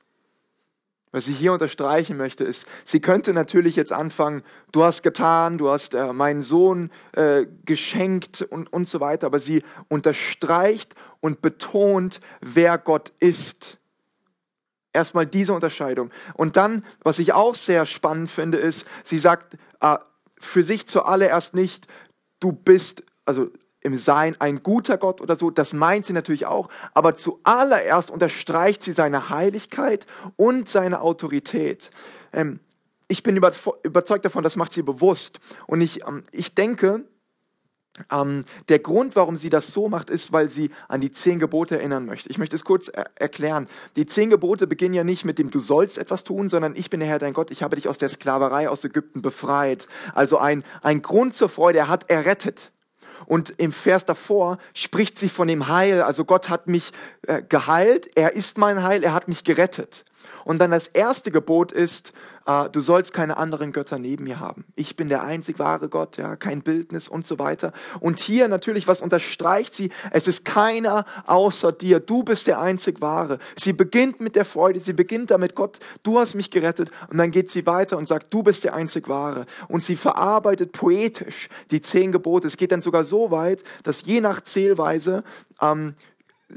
Was 1.12 1.30
ich 1.30 1.38
hier 1.38 1.54
unterstreichen 1.54 2.18
möchte, 2.18 2.44
ist, 2.44 2.68
sie 2.84 3.00
könnte 3.00 3.32
natürlich 3.32 3.78
jetzt 3.78 3.94
anfangen, 3.94 4.44
du 4.74 4.84
hast 4.84 5.04
getan, 5.04 5.58
du 5.58 5.70
hast 5.70 5.94
äh, 5.94 6.12
meinen 6.12 6.42
Sohn 6.42 6.92
äh, 7.14 7.46
geschenkt 7.64 8.42
und, 8.42 8.72
und 8.74 8.86
so 8.90 9.00
weiter, 9.00 9.28
aber 9.28 9.40
sie 9.40 9.64
unterstreicht 9.88 10.96
und 11.22 11.42
betont, 11.42 12.20
wer 12.42 12.78
Gott 12.78 13.14
ist. 13.22 13.78
Erstmal 14.98 15.28
diese 15.28 15.54
Unterscheidung. 15.54 16.10
Und 16.34 16.58
dann, 16.58 16.84
was 17.04 17.20
ich 17.20 17.32
auch 17.34 17.54
sehr 17.54 17.86
spannend 17.86 18.32
finde, 18.32 18.58
ist, 18.58 18.88
sie 19.04 19.20
sagt 19.20 19.60
äh, 19.80 19.98
für 20.40 20.64
sich 20.64 20.88
zuallererst 20.88 21.54
nicht, 21.54 21.86
du 22.40 22.52
bist, 22.52 23.04
also 23.24 23.52
im 23.82 23.96
Sein 24.00 24.36
ein 24.40 24.64
guter 24.64 24.98
Gott 24.98 25.22
oder 25.22 25.36
so, 25.36 25.52
das 25.52 25.74
meint 25.74 26.08
sie 26.08 26.14
natürlich 26.14 26.48
auch, 26.48 26.68
aber 26.96 27.14
zuallererst 27.14 28.10
unterstreicht 28.10 28.82
sie 28.82 28.92
seine 28.92 29.30
Heiligkeit 29.30 30.08
und 30.36 30.68
seine 30.68 31.02
Autorität. 31.02 31.92
Ähm, 32.34 32.60
ich 33.08 33.22
bin 33.22 33.38
überzeugt 33.38 34.26
davon, 34.26 34.42
das 34.42 34.56
macht 34.56 34.74
sie 34.74 34.82
bewusst. 34.82 35.40
Und 35.68 35.82
ich, 35.82 36.08
ähm, 36.08 36.24
ich 36.32 36.56
denke, 36.56 37.06
ähm, 38.12 38.46
der 38.70 38.80
Grund, 38.80 39.16
warum 39.16 39.38
sie 39.38 39.50
das 39.50 39.68
so 39.68 39.90
macht, 39.90 40.10
ist, 40.10 40.32
weil 40.32 40.50
sie 40.50 40.72
an 40.88 41.02
die 41.02 41.12
zehn 41.12 41.40
Gebote 41.40 41.78
erinnern 41.78 42.06
möchte. 42.06 42.30
Ich 42.30 42.38
möchte 42.38 42.56
es 42.56 42.64
kurz 42.64 42.88
er 42.88 43.10
erklären. 43.16 43.68
Die 43.96 44.06
zehn 44.06 44.30
Gebote 44.30 44.68
beginnen 44.68 44.94
ja 44.94 45.04
nicht 45.04 45.26
mit 45.26 45.40
dem 45.40 45.50
Du 45.50 45.60
sollst 45.60 45.98
etwas 45.98 46.24
tun, 46.24 46.50
sondern 46.50 46.76
ich 46.76 46.90
bin 46.90 47.00
der 47.00 47.10
Herr 47.10 47.20
dein 47.20 47.34
Gott, 47.34 47.52
ich 47.52 47.64
habe 47.64 47.76
dich 47.76 47.88
aus 47.88 47.98
der 47.98 48.10
Sklaverei 48.10 48.70
aus 48.70 48.84
Ägypten 48.84 49.22
befreit. 49.22 49.88
Also 50.14 50.38
ein, 50.38 50.64
ein 50.82 51.02
Grund 51.02 51.34
zur 51.34 51.50
Freude, 51.50 51.80
er 51.80 51.88
hat 51.88 52.10
errettet. 52.10 52.72
Und 53.26 53.50
im 53.58 53.72
Vers 53.72 54.06
davor 54.06 54.58
spricht 54.74 55.18
sie 55.18 55.30
von 55.30 55.48
dem 55.48 55.68
Heil. 55.68 56.02
Also 56.02 56.24
Gott 56.24 56.50
hat 56.50 56.68
mich 56.68 56.92
äh, 57.24 57.42
geheilt, 57.48 58.10
er 58.16 58.34
ist 58.34 58.58
mein 58.58 58.84
Heil, 58.84 59.04
er 59.04 59.14
hat 59.14 59.28
mich 59.28 59.44
gerettet. 59.44 60.06
Und 60.44 60.60
dann 60.60 60.72
das 60.72 60.88
erste 60.88 61.32
Gebot 61.32 61.72
ist, 61.72 62.14
äh, 62.48 62.70
du 62.70 62.82
sollst 62.82 63.14
keine 63.14 63.38
anderen 63.38 63.74
Götter 63.74 64.00
neben 64.00 64.24
mir 64.24 64.40
haben. 64.40 64.66
Ich 64.76 64.96
bin 64.96 65.10
der 65.10 65.24
einzig 65.24 65.60
wahre 65.60 65.90
Gott, 65.90 66.18
ja, 66.18 66.36
kein 66.36 66.62
Bildnis 66.62 67.08
und 67.08 67.26
so 67.26 67.38
weiter. 67.38 67.74
Und 68.00 68.20
hier 68.20 68.48
natürlich, 68.48 68.88
was 68.88 69.02
unterstreicht 69.02 69.74
sie? 69.74 69.92
Es 70.12 70.28
ist 70.28 70.46
keiner 70.46 71.06
außer 71.28 71.72
dir. 71.72 72.00
Du 72.00 72.24
bist 72.24 72.48
der 72.48 72.60
einzig 72.60 73.02
wahre. 73.02 73.38
Sie 73.56 73.74
beginnt 73.74 74.22
mit 74.22 74.36
der 74.36 74.46
Freude, 74.46 74.80
sie 74.80 74.94
beginnt 74.94 75.30
damit, 75.30 75.54
Gott, 75.54 75.80
du 76.04 76.20
hast 76.20 76.36
mich 76.36 76.50
gerettet. 76.50 76.90
Und 77.10 77.18
dann 77.18 77.32
geht 77.32 77.52
sie 77.52 77.66
weiter 77.66 77.98
und 77.98 78.08
sagt, 78.08 78.34
du 78.34 78.42
bist 78.42 78.64
der 78.64 78.74
einzig 78.74 79.10
wahre. 79.10 79.46
Und 79.68 79.84
sie 79.84 79.98
verarbeitet 79.98 80.72
poetisch 80.72 81.50
die 81.70 81.82
zehn 81.82 82.12
Gebote. 82.12 82.48
Es 82.48 82.58
geht 82.58 82.72
dann 82.72 82.82
sogar 82.82 83.04
so 83.04 83.30
weit, 83.30 83.64
dass 83.84 84.06
je 84.06 84.22
nach 84.22 84.42
Zählweise 84.42 85.24
ähm, 85.62 85.96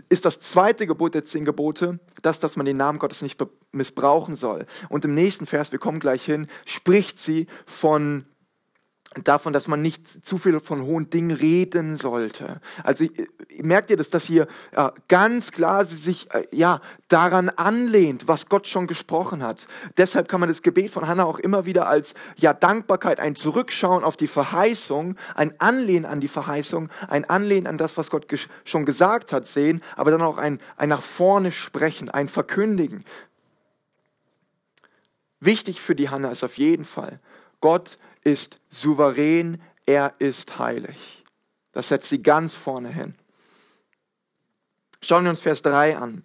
ist 0.08 0.24
das 0.24 0.40
zweite 0.40 0.86
Gebot 0.86 1.14
der 1.14 1.24
zehn 1.24 1.44
Gebote, 1.44 1.98
das, 2.22 2.40
dass 2.40 2.56
man 2.56 2.66
den 2.66 2.76
Namen 2.76 2.98
Gottes 2.98 3.22
nicht 3.22 3.42
missbrauchen 3.72 4.34
soll. 4.34 4.66
Und 4.88 5.04
im 5.04 5.14
nächsten 5.14 5.46
Vers, 5.46 5.72
wir 5.72 5.78
kommen 5.78 6.00
gleich 6.00 6.24
hin, 6.24 6.46
spricht 6.64 7.18
sie 7.18 7.46
von 7.66 8.24
davon, 9.24 9.52
dass 9.52 9.66
man 9.66 9.82
nicht 9.82 10.24
zu 10.24 10.38
viel 10.38 10.60
von 10.60 10.82
hohen 10.82 11.10
Dingen 11.10 11.32
reden 11.32 11.96
sollte. 11.96 12.60
Also 12.84 13.06
merkt 13.60 13.90
ihr 13.90 13.96
das, 13.96 14.10
dass 14.10 14.24
hier 14.24 14.46
äh, 14.70 14.90
ganz 15.08 15.50
klar 15.50 15.84
sie 15.84 15.96
sich 15.96 16.32
äh, 16.32 16.46
ja 16.52 16.80
daran 17.08 17.48
anlehnt, 17.48 18.28
was 18.28 18.48
Gott 18.48 18.68
schon 18.68 18.86
gesprochen 18.86 19.42
hat. 19.42 19.66
Deshalb 19.96 20.28
kann 20.28 20.38
man 20.38 20.48
das 20.48 20.62
Gebet 20.62 20.92
von 20.92 21.08
Hannah 21.08 21.24
auch 21.24 21.40
immer 21.40 21.66
wieder 21.66 21.88
als 21.88 22.14
ja 22.36 22.54
Dankbarkeit, 22.54 23.18
ein 23.18 23.34
Zurückschauen 23.34 24.04
auf 24.04 24.16
die 24.16 24.28
Verheißung, 24.28 25.16
ein 25.34 25.54
Anlehnen 25.58 26.06
an 26.06 26.20
die 26.20 26.28
Verheißung, 26.28 26.88
ein 27.08 27.28
Anlehnen 27.28 27.66
an 27.66 27.78
das, 27.78 27.96
was 27.96 28.10
Gott 28.10 28.28
ges 28.28 28.46
schon 28.64 28.84
gesagt 28.84 29.32
hat, 29.32 29.44
sehen, 29.44 29.82
aber 29.96 30.12
dann 30.12 30.22
auch 30.22 30.38
ein, 30.38 30.60
ein 30.76 30.88
nach 30.88 31.02
vorne 31.02 31.50
sprechen, 31.50 32.10
ein 32.10 32.28
Verkündigen. 32.28 33.04
Wichtig 35.40 35.80
für 35.80 35.96
die 35.96 36.10
Hannah 36.10 36.30
ist 36.30 36.44
auf 36.44 36.58
jeden 36.58 36.84
Fall, 36.84 37.18
Gott 37.60 37.96
ist 38.22 38.60
souverän, 38.68 39.60
er 39.86 40.14
ist 40.18 40.58
heilig. 40.58 41.24
Das 41.72 41.88
setzt 41.88 42.08
sie 42.08 42.22
ganz 42.22 42.54
vorne 42.54 42.90
hin. 42.90 43.14
Schauen 45.02 45.24
wir 45.24 45.30
uns 45.30 45.40
Vers 45.40 45.62
3 45.62 45.96
an. 45.96 46.24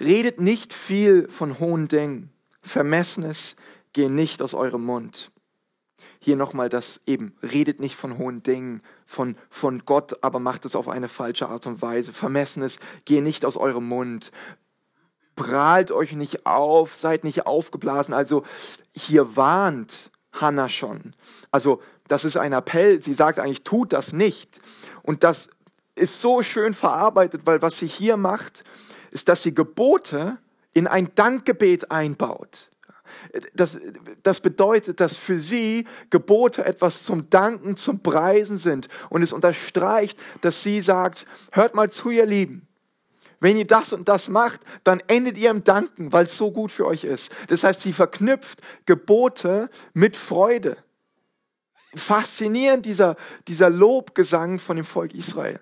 Redet 0.00 0.40
nicht 0.40 0.72
viel 0.72 1.28
von 1.28 1.58
hohen 1.58 1.88
Dingen. 1.88 2.30
Vermessenes 2.62 3.56
gehe 3.92 4.10
nicht 4.10 4.42
aus 4.42 4.54
eurem 4.54 4.84
Mund. 4.84 5.30
Hier 6.20 6.36
nochmal 6.36 6.68
das 6.68 7.00
eben, 7.06 7.36
redet 7.42 7.80
nicht 7.80 7.96
von 7.96 8.18
hohen 8.18 8.42
Dingen, 8.42 8.82
von, 9.06 9.36
von 9.50 9.84
Gott, 9.84 10.22
aber 10.22 10.38
macht 10.38 10.64
es 10.64 10.76
auf 10.76 10.88
eine 10.88 11.08
falsche 11.08 11.48
Art 11.48 11.66
und 11.66 11.80
Weise. 11.82 12.12
Vermessenes 12.12 12.78
gehe 13.04 13.22
nicht 13.22 13.44
aus 13.44 13.56
eurem 13.56 13.88
Mund. 13.88 14.30
Prahlt 15.34 15.90
euch 15.90 16.12
nicht 16.12 16.46
auf, 16.46 16.96
seid 16.96 17.24
nicht 17.24 17.46
aufgeblasen. 17.46 18.14
Also 18.14 18.44
hier 18.92 19.36
warnt 19.36 20.10
Hannah 20.32 20.68
schon. 20.68 21.12
Also 21.50 21.82
das 22.08 22.24
ist 22.24 22.36
ein 22.36 22.52
Appell. 22.52 23.02
Sie 23.02 23.14
sagt 23.14 23.38
eigentlich, 23.38 23.64
tut 23.64 23.92
das 23.92 24.12
nicht. 24.12 24.60
Und 25.02 25.24
das 25.24 25.50
ist 25.94 26.20
so 26.20 26.42
schön 26.42 26.74
verarbeitet, 26.74 27.42
weil 27.44 27.62
was 27.62 27.78
sie 27.78 27.86
hier 27.86 28.16
macht, 28.16 28.64
ist, 29.10 29.28
dass 29.28 29.42
sie 29.42 29.54
Gebote 29.54 30.38
in 30.74 30.86
ein 30.86 31.14
Dankgebet 31.14 31.90
einbaut. 31.90 32.68
Das, 33.54 33.78
das 34.22 34.40
bedeutet, 34.40 35.00
dass 35.00 35.16
für 35.16 35.40
sie 35.40 35.86
Gebote 36.10 36.64
etwas 36.64 37.02
zum 37.02 37.30
Danken, 37.30 37.76
zum 37.76 38.00
Preisen 38.00 38.58
sind. 38.58 38.88
Und 39.08 39.22
es 39.22 39.32
unterstreicht, 39.32 40.18
dass 40.42 40.62
sie 40.62 40.80
sagt, 40.82 41.26
hört 41.52 41.74
mal 41.74 41.90
zu, 41.90 42.10
ihr 42.10 42.26
Lieben. 42.26 42.67
Wenn 43.40 43.56
ihr 43.56 43.66
das 43.66 43.92
und 43.92 44.08
das 44.08 44.28
macht, 44.28 44.60
dann 44.84 45.00
endet 45.06 45.38
ihr 45.38 45.50
im 45.50 45.64
Danken, 45.64 46.12
weil 46.12 46.26
es 46.26 46.36
so 46.36 46.50
gut 46.50 46.72
für 46.72 46.86
euch 46.86 47.04
ist. 47.04 47.32
Das 47.48 47.62
heißt, 47.62 47.80
sie 47.80 47.92
verknüpft 47.92 48.60
Gebote 48.86 49.70
mit 49.92 50.16
Freude. 50.16 50.76
Faszinierend 51.94 52.84
dieser, 52.84 53.16
dieser 53.46 53.70
Lobgesang 53.70 54.58
von 54.58 54.76
dem 54.76 54.84
Volk 54.84 55.14
Israel. 55.14 55.60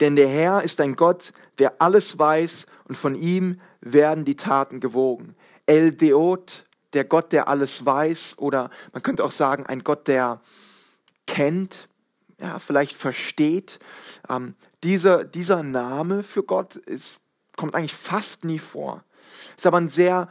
Denn 0.00 0.16
der 0.16 0.28
Herr 0.28 0.62
ist 0.62 0.80
ein 0.80 0.96
Gott, 0.96 1.32
der 1.58 1.80
alles 1.80 2.18
weiß 2.18 2.66
und 2.88 2.96
von 2.96 3.14
ihm 3.14 3.60
werden 3.80 4.24
die 4.24 4.36
Taten 4.36 4.80
gewogen. 4.80 5.36
El 5.66 5.92
Deot, 5.92 6.66
der 6.92 7.04
Gott, 7.04 7.32
der 7.32 7.48
alles 7.48 7.86
weiß 7.86 8.38
oder 8.38 8.70
man 8.92 9.02
könnte 9.02 9.24
auch 9.24 9.32
sagen, 9.32 9.66
ein 9.66 9.84
Gott, 9.84 10.08
der 10.08 10.40
kennt, 11.26 11.88
ja, 12.40 12.58
vielleicht 12.58 12.96
versteht. 12.96 13.78
Ähm, 14.28 14.54
dieser, 14.84 15.24
dieser 15.24 15.62
Name 15.62 16.22
für 16.22 16.42
Gott 16.42 16.76
ist, 16.76 17.18
kommt 17.56 17.74
eigentlich 17.74 17.94
fast 17.94 18.44
nie 18.44 18.58
vor. 18.58 19.02
Ist 19.56 19.66
aber 19.66 19.78
ein 19.78 19.88
sehr 19.88 20.28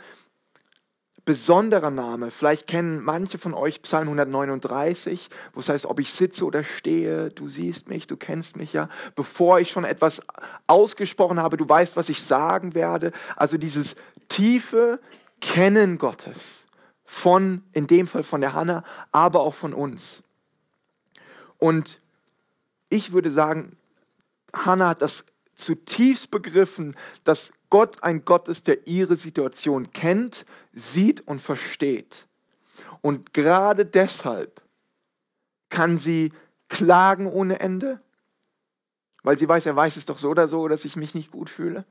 besonderer 1.26 1.90
Name. 1.90 2.32
Vielleicht 2.32 2.68
kennen 2.68 3.02
manche 3.02 3.38
von 3.38 3.54
euch 3.54 3.82
Psalm 3.82 4.10
139, 4.10 5.30
wo 5.54 5.62
es 5.62 5.70
heißt, 5.70 5.86
ob 5.86 6.00
ich 6.00 6.12
sitze 6.12 6.46
oder 6.46 6.64
stehe, 6.64 7.30
du 7.30 7.48
siehst 7.48 7.88
mich, 7.88 8.08
du 8.08 8.18
kennst 8.18 8.58
mich 8.58 8.74
ja. 8.74 8.90
Bevor 9.16 9.60
ich 9.60 9.72
schon 9.72 9.86
etwas 9.86 10.22
ausgesprochen 10.68 11.40
habe, 11.42 11.58
du 11.58 11.68
weißt, 11.68 11.96
was 11.96 12.10
ich 12.10 12.22
sagen 12.22 12.76
werde. 12.76 13.12
Also 13.36 13.58
dieses 13.58 13.96
tiefe 14.28 15.00
Kennen 15.40 15.98
Gottes 15.98 16.66
von, 17.06 17.64
in 17.74 17.88
dem 17.88 18.08
Fall 18.08 18.24
von 18.24 18.42
der 18.42 18.54
Hanna, 18.54 18.84
aber 19.12 19.42
auch 19.42 19.54
von 19.54 19.74
uns. 19.74 20.24
Und 21.58 22.02
ich 22.90 23.14
würde 23.14 23.32
sagen, 23.32 23.78
Hannah 24.54 24.90
hat 24.90 25.02
das 25.02 25.26
zutiefst 25.56 26.32
begriffen, 26.32 26.96
dass 27.24 27.54
Gott 27.70 28.04
ein 28.04 28.26
Gott 28.26 28.48
ist, 28.48 28.68
der 28.68 28.88
ihre 28.88 29.16
Situation 29.16 29.92
kennt, 29.92 30.46
sieht 30.74 31.28
und 31.28 31.40
versteht. 31.40 32.28
Und 33.02 33.34
gerade 33.34 33.86
deshalb 33.86 34.62
kann 35.70 35.98
sie 35.98 36.32
klagen 36.70 37.28
ohne 37.28 37.60
Ende, 37.60 38.00
weil 39.24 39.38
sie 39.38 39.48
weiß, 39.48 39.66
er 39.66 39.76
weiß 39.76 39.98
es 39.98 40.06
doch 40.06 40.18
so 40.18 40.30
oder 40.30 40.48
so, 40.48 40.68
dass 40.68 40.86
ich 40.86 40.96
mich 40.96 41.14
nicht 41.16 41.32
gut 41.32 41.50
fühle. 41.50 41.86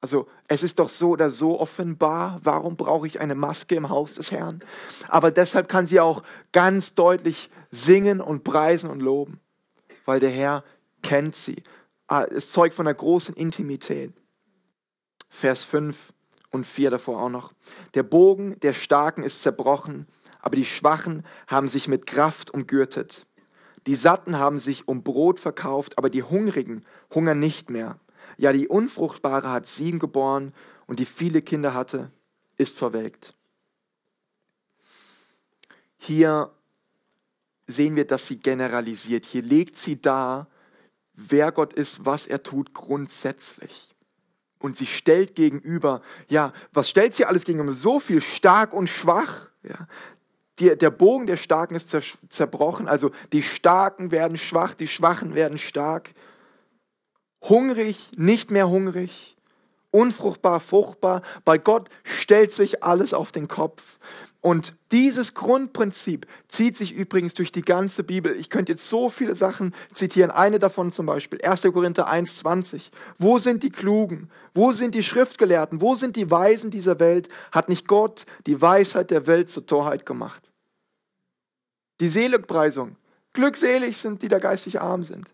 Also 0.00 0.28
es 0.48 0.62
ist 0.62 0.78
doch 0.78 0.88
so 0.88 1.10
oder 1.10 1.30
so 1.30 1.60
offenbar, 1.60 2.40
warum 2.42 2.76
brauche 2.76 3.06
ich 3.06 3.20
eine 3.20 3.34
Maske 3.34 3.74
im 3.74 3.90
Haus 3.90 4.14
des 4.14 4.32
Herrn? 4.32 4.60
Aber 5.08 5.30
deshalb 5.30 5.68
kann 5.68 5.86
sie 5.86 6.00
auch 6.00 6.22
ganz 6.52 6.94
deutlich 6.94 7.50
singen 7.70 8.20
und 8.20 8.42
preisen 8.42 8.88
und 8.88 9.00
loben, 9.00 9.40
weil 10.06 10.18
der 10.18 10.30
Herr 10.30 10.64
kennt 11.02 11.34
sie. 11.34 11.62
Ah, 12.06 12.24
es 12.24 12.50
zeugt 12.50 12.74
von 12.74 12.86
einer 12.86 12.94
großen 12.94 13.34
Intimität. 13.34 14.12
Vers 15.28 15.64
5 15.64 16.12
und 16.50 16.66
4 16.66 16.90
davor 16.90 17.22
auch 17.22 17.28
noch. 17.28 17.52
Der 17.94 18.02
Bogen 18.02 18.58
der 18.60 18.72
Starken 18.72 19.22
ist 19.22 19.42
zerbrochen, 19.42 20.06
aber 20.40 20.56
die 20.56 20.64
Schwachen 20.64 21.24
haben 21.46 21.68
sich 21.68 21.88
mit 21.88 22.06
Kraft 22.06 22.50
umgürtet. 22.50 23.26
Die 23.86 23.94
Satten 23.94 24.38
haben 24.38 24.58
sich 24.58 24.88
um 24.88 25.02
Brot 25.02 25.38
verkauft, 25.38 25.98
aber 25.98 26.10
die 26.10 26.22
Hungrigen 26.22 26.84
hungern 27.14 27.38
nicht 27.38 27.70
mehr. 27.70 27.98
Ja, 28.36 28.52
die 28.52 28.68
Unfruchtbare 28.68 29.50
hat 29.50 29.66
sieben 29.66 29.98
geboren 29.98 30.52
und 30.86 30.98
die 30.98 31.06
viele 31.06 31.42
Kinder 31.42 31.74
hatte, 31.74 32.10
ist 32.56 32.76
verwelkt. 32.76 33.34
Hier 35.96 36.50
sehen 37.66 37.96
wir, 37.96 38.06
dass 38.06 38.26
sie 38.26 38.38
generalisiert. 38.38 39.24
Hier 39.24 39.42
legt 39.42 39.76
sie 39.76 40.00
dar, 40.00 40.48
wer 41.28 41.52
Gott 41.52 41.72
ist, 41.72 42.04
was 42.04 42.26
er 42.26 42.42
tut 42.42 42.74
grundsätzlich. 42.74 43.94
Und 44.58 44.76
sie 44.76 44.86
stellt 44.86 45.34
gegenüber, 45.34 46.02
ja, 46.28 46.52
was 46.72 46.90
stellt 46.90 47.14
sie 47.14 47.24
alles 47.24 47.44
gegenüber? 47.44 47.72
So 47.72 47.98
viel 47.98 48.20
stark 48.20 48.72
und 48.72 48.88
schwach. 48.88 49.48
Ja. 49.62 49.86
Die, 50.58 50.76
der 50.76 50.90
Bogen 50.90 51.26
der 51.26 51.38
Starken 51.38 51.74
ist 51.74 51.96
zerbrochen, 52.28 52.86
also 52.86 53.10
die 53.32 53.42
Starken 53.42 54.10
werden 54.10 54.36
schwach, 54.36 54.74
die 54.74 54.88
Schwachen 54.88 55.34
werden 55.34 55.56
stark 55.56 56.10
hungrig, 57.42 58.10
nicht 58.16 58.50
mehr 58.50 58.68
hungrig, 58.68 59.36
unfruchtbar, 59.90 60.60
fruchtbar. 60.60 61.22
Bei 61.44 61.58
Gott 61.58 61.88
stellt 62.04 62.52
sich 62.52 62.82
alles 62.82 63.14
auf 63.14 63.32
den 63.32 63.48
Kopf. 63.48 63.98
Und 64.42 64.74
dieses 64.90 65.34
Grundprinzip 65.34 66.26
zieht 66.48 66.76
sich 66.76 66.92
übrigens 66.92 67.34
durch 67.34 67.52
die 67.52 67.62
ganze 67.62 68.02
Bibel. 68.02 68.34
Ich 68.34 68.48
könnte 68.48 68.72
jetzt 68.72 68.88
so 68.88 69.10
viele 69.10 69.36
Sachen 69.36 69.74
zitieren. 69.92 70.30
Eine 70.30 70.58
davon 70.58 70.90
zum 70.90 71.04
Beispiel, 71.04 71.42
1. 71.42 71.62
Korinther 71.62 72.10
1,20. 72.10 72.90
Wo 73.18 73.36
sind 73.36 73.62
die 73.62 73.70
Klugen? 73.70 74.30
Wo 74.54 74.72
sind 74.72 74.94
die 74.94 75.02
Schriftgelehrten? 75.02 75.82
Wo 75.82 75.94
sind 75.94 76.16
die 76.16 76.30
Weisen 76.30 76.70
dieser 76.70 76.98
Welt? 77.00 77.28
Hat 77.52 77.68
nicht 77.68 77.86
Gott 77.86 78.24
die 78.46 78.62
Weisheit 78.62 79.10
der 79.10 79.26
Welt 79.26 79.50
zur 79.50 79.66
Torheit 79.66 80.06
gemacht? 80.06 80.50
Die 82.00 82.08
Seligpreisung. 82.08 82.96
Glückselig 83.34 83.98
sind 83.98 84.22
die, 84.22 84.28
die 84.28 84.40
geistig 84.40 84.80
arm 84.80 85.04
sind. 85.04 85.30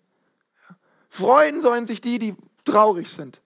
Freuen 1.09 1.61
sollen 1.61 1.87
sich 1.87 2.01
die, 2.01 2.19
die 2.19 2.35
traurig 2.65 3.09
sind. 3.09 3.41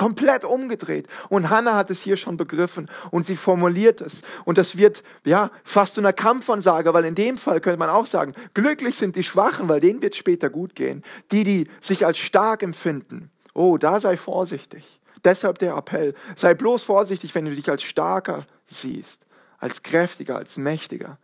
Komplett 0.00 0.46
umgedreht. 0.46 1.08
Und 1.28 1.50
Hannah 1.50 1.76
hat 1.76 1.90
es 1.90 2.00
hier 2.00 2.16
schon 2.16 2.38
begriffen 2.38 2.88
und 3.10 3.26
sie 3.26 3.36
formuliert 3.36 4.00
es. 4.00 4.22
Und 4.46 4.56
das 4.56 4.78
wird 4.78 5.02
ja 5.26 5.50
fast 5.62 5.92
zu 5.92 6.00
einer 6.00 6.14
Kampfansage, 6.14 6.94
weil 6.94 7.04
in 7.04 7.14
dem 7.14 7.36
Fall 7.36 7.60
könnte 7.60 7.78
man 7.78 7.90
auch 7.90 8.06
sagen, 8.06 8.32
glücklich 8.54 8.96
sind 8.96 9.14
die 9.14 9.22
Schwachen, 9.22 9.68
weil 9.68 9.80
denen 9.80 10.00
wird 10.00 10.16
später 10.16 10.48
gut 10.48 10.74
gehen. 10.74 11.04
Die, 11.32 11.44
die 11.44 11.68
sich 11.80 12.06
als 12.06 12.16
stark 12.16 12.62
empfinden. 12.62 13.30
Oh, 13.52 13.76
da 13.76 14.00
sei 14.00 14.16
vorsichtig. 14.16 15.02
Deshalb 15.22 15.58
der 15.58 15.74
Appell. 15.76 16.14
Sei 16.34 16.54
bloß 16.54 16.82
vorsichtig, 16.82 17.34
wenn 17.34 17.44
du 17.44 17.54
dich 17.54 17.68
als 17.68 17.82
starker 17.82 18.46
siehst, 18.64 19.26
als 19.58 19.82
kräftiger, 19.82 20.36
als 20.36 20.56
mächtiger. 20.56 21.18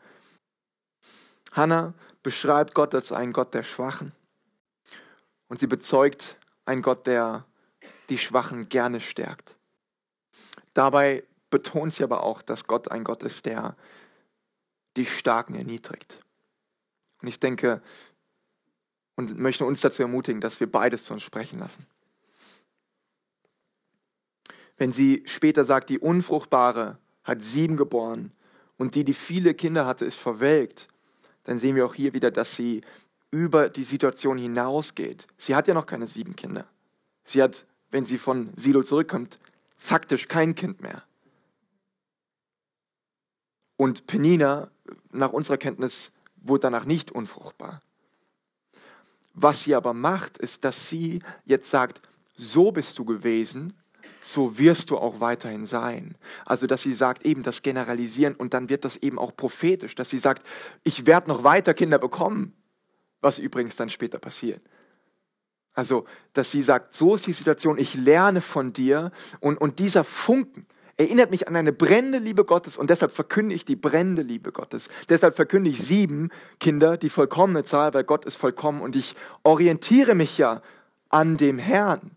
Hannah 1.52 1.94
beschreibt 2.22 2.74
Gott 2.74 2.94
als 2.94 3.10
einen 3.10 3.32
Gott 3.32 3.54
der 3.54 3.62
Schwachen. 3.62 4.12
Und 5.48 5.60
sie 5.60 5.66
bezeugt 5.66 6.36
einen 6.66 6.82
Gott, 6.82 7.06
der 7.06 7.46
die 8.08 8.18
Schwachen 8.18 8.68
gerne 8.68 9.00
stärkt. 9.00 9.56
Dabei 10.74 11.24
betont 11.50 11.94
sie 11.94 12.04
aber 12.04 12.22
auch, 12.22 12.42
dass 12.42 12.66
Gott 12.66 12.90
ein 12.90 13.04
Gott 13.04 13.22
ist, 13.22 13.46
der 13.46 13.76
die 14.96 15.06
Starken 15.06 15.54
erniedrigt. 15.54 16.20
Und 17.22 17.28
ich 17.28 17.40
denke 17.40 17.82
und 19.14 19.38
möchte 19.38 19.64
uns 19.64 19.80
dazu 19.80 20.02
ermutigen, 20.02 20.40
dass 20.40 20.60
wir 20.60 20.70
beides 20.70 21.04
zu 21.04 21.14
uns 21.14 21.22
sprechen 21.22 21.58
lassen. 21.58 21.86
Wenn 24.76 24.92
sie 24.92 25.22
später 25.26 25.64
sagt, 25.64 25.88
die 25.88 25.98
Unfruchtbare 25.98 26.98
hat 27.24 27.42
sieben 27.42 27.76
geboren 27.76 28.32
und 28.76 28.94
die, 28.94 29.04
die 29.04 29.14
viele 29.14 29.54
Kinder 29.54 29.86
hatte, 29.86 30.04
ist 30.04 30.18
verwelkt, 30.18 30.88
dann 31.44 31.58
sehen 31.58 31.76
wir 31.76 31.86
auch 31.86 31.94
hier 31.94 32.12
wieder, 32.12 32.30
dass 32.30 32.54
sie 32.54 32.82
über 33.30 33.68
die 33.68 33.84
Situation 33.84 34.38
hinausgeht. 34.38 35.26
Sie 35.36 35.54
hat 35.54 35.66
ja 35.68 35.74
noch 35.74 35.86
keine 35.86 36.06
sieben 36.06 36.36
Kinder. 36.36 36.66
Sie 37.24 37.42
hat, 37.42 37.66
wenn 37.90 38.04
sie 38.04 38.18
von 38.18 38.50
Silo 38.56 38.82
zurückkommt, 38.82 39.38
faktisch 39.76 40.28
kein 40.28 40.54
Kind 40.54 40.80
mehr. 40.80 41.02
Und 43.76 44.06
Penina, 44.06 44.70
nach 45.12 45.32
unserer 45.32 45.58
Kenntnis, 45.58 46.12
wurde 46.36 46.62
danach 46.62 46.84
nicht 46.84 47.10
unfruchtbar. 47.10 47.82
Was 49.34 49.64
sie 49.64 49.74
aber 49.74 49.92
macht, 49.92 50.38
ist, 50.38 50.64
dass 50.64 50.88
sie 50.88 51.20
jetzt 51.44 51.70
sagt, 51.70 52.00
so 52.36 52.72
bist 52.72 52.98
du 52.98 53.04
gewesen, 53.04 53.74
so 54.20 54.58
wirst 54.58 54.90
du 54.90 54.96
auch 54.96 55.20
weiterhin 55.20 55.66
sein. 55.66 56.16
Also, 56.46 56.66
dass 56.66 56.82
sie 56.82 56.94
sagt, 56.94 57.26
eben 57.26 57.42
das 57.42 57.62
Generalisieren 57.62 58.34
und 58.34 58.54
dann 58.54 58.68
wird 58.68 58.84
das 58.84 58.96
eben 58.96 59.18
auch 59.18 59.36
prophetisch, 59.36 59.94
dass 59.94 60.10
sie 60.10 60.18
sagt, 60.18 60.46
ich 60.84 61.06
werde 61.06 61.28
noch 61.28 61.44
weiter 61.44 61.74
Kinder 61.74 61.98
bekommen 61.98 62.54
was 63.26 63.38
übrigens 63.38 63.76
dann 63.76 63.90
später 63.90 64.18
passiert. 64.18 64.62
Also, 65.76 66.06
dass 66.32 66.50
sie 66.50 66.62
sagt, 66.62 66.94
so 66.94 67.14
ist 67.14 67.26
die 67.26 67.34
Situation, 67.34 67.78
ich 67.78 67.94
lerne 67.94 68.40
von 68.40 68.72
dir 68.72 69.12
und, 69.40 69.60
und 69.60 69.78
dieser 69.78 70.04
Funken 70.04 70.66
erinnert 70.96 71.30
mich 71.30 71.48
an 71.48 71.54
eine 71.54 71.74
brennende 71.74 72.18
Liebe 72.18 72.46
Gottes 72.46 72.78
und 72.78 72.88
deshalb 72.88 73.12
verkünde 73.12 73.54
ich 73.54 73.66
die 73.66 73.76
brennende 73.76 74.22
Liebe 74.22 74.52
Gottes. 74.52 74.88
Deshalb 75.10 75.36
verkünde 75.36 75.68
ich 75.68 75.84
sieben 75.84 76.30
Kinder, 76.58 76.96
die 76.96 77.10
vollkommene 77.10 77.62
Zahl, 77.62 77.92
weil 77.92 78.04
Gott 78.04 78.24
ist 78.24 78.36
vollkommen 78.36 78.80
und 78.80 78.96
ich 78.96 79.14
orientiere 79.42 80.14
mich 80.14 80.38
ja 80.38 80.62
an 81.10 81.36
dem 81.36 81.58
Herrn. 81.58 82.12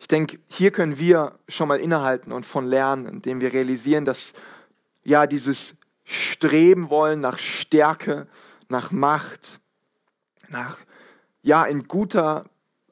Ich 0.00 0.08
denke, 0.08 0.40
hier 0.48 0.72
können 0.72 0.98
wir 0.98 1.38
schon 1.48 1.68
mal 1.68 1.78
innehalten 1.78 2.32
und 2.32 2.44
von 2.44 2.66
lernen, 2.66 3.06
indem 3.06 3.40
wir 3.40 3.52
realisieren, 3.52 4.04
dass 4.04 4.32
ja 5.04 5.28
dieses 5.28 5.76
Streben 6.02 6.90
wollen 6.90 7.20
nach 7.20 7.38
Stärke, 7.38 8.26
nach 8.68 8.90
Macht, 8.90 9.60
nach, 10.48 10.78
ja, 11.44 11.64
in 11.64 11.86
guter 11.86 12.46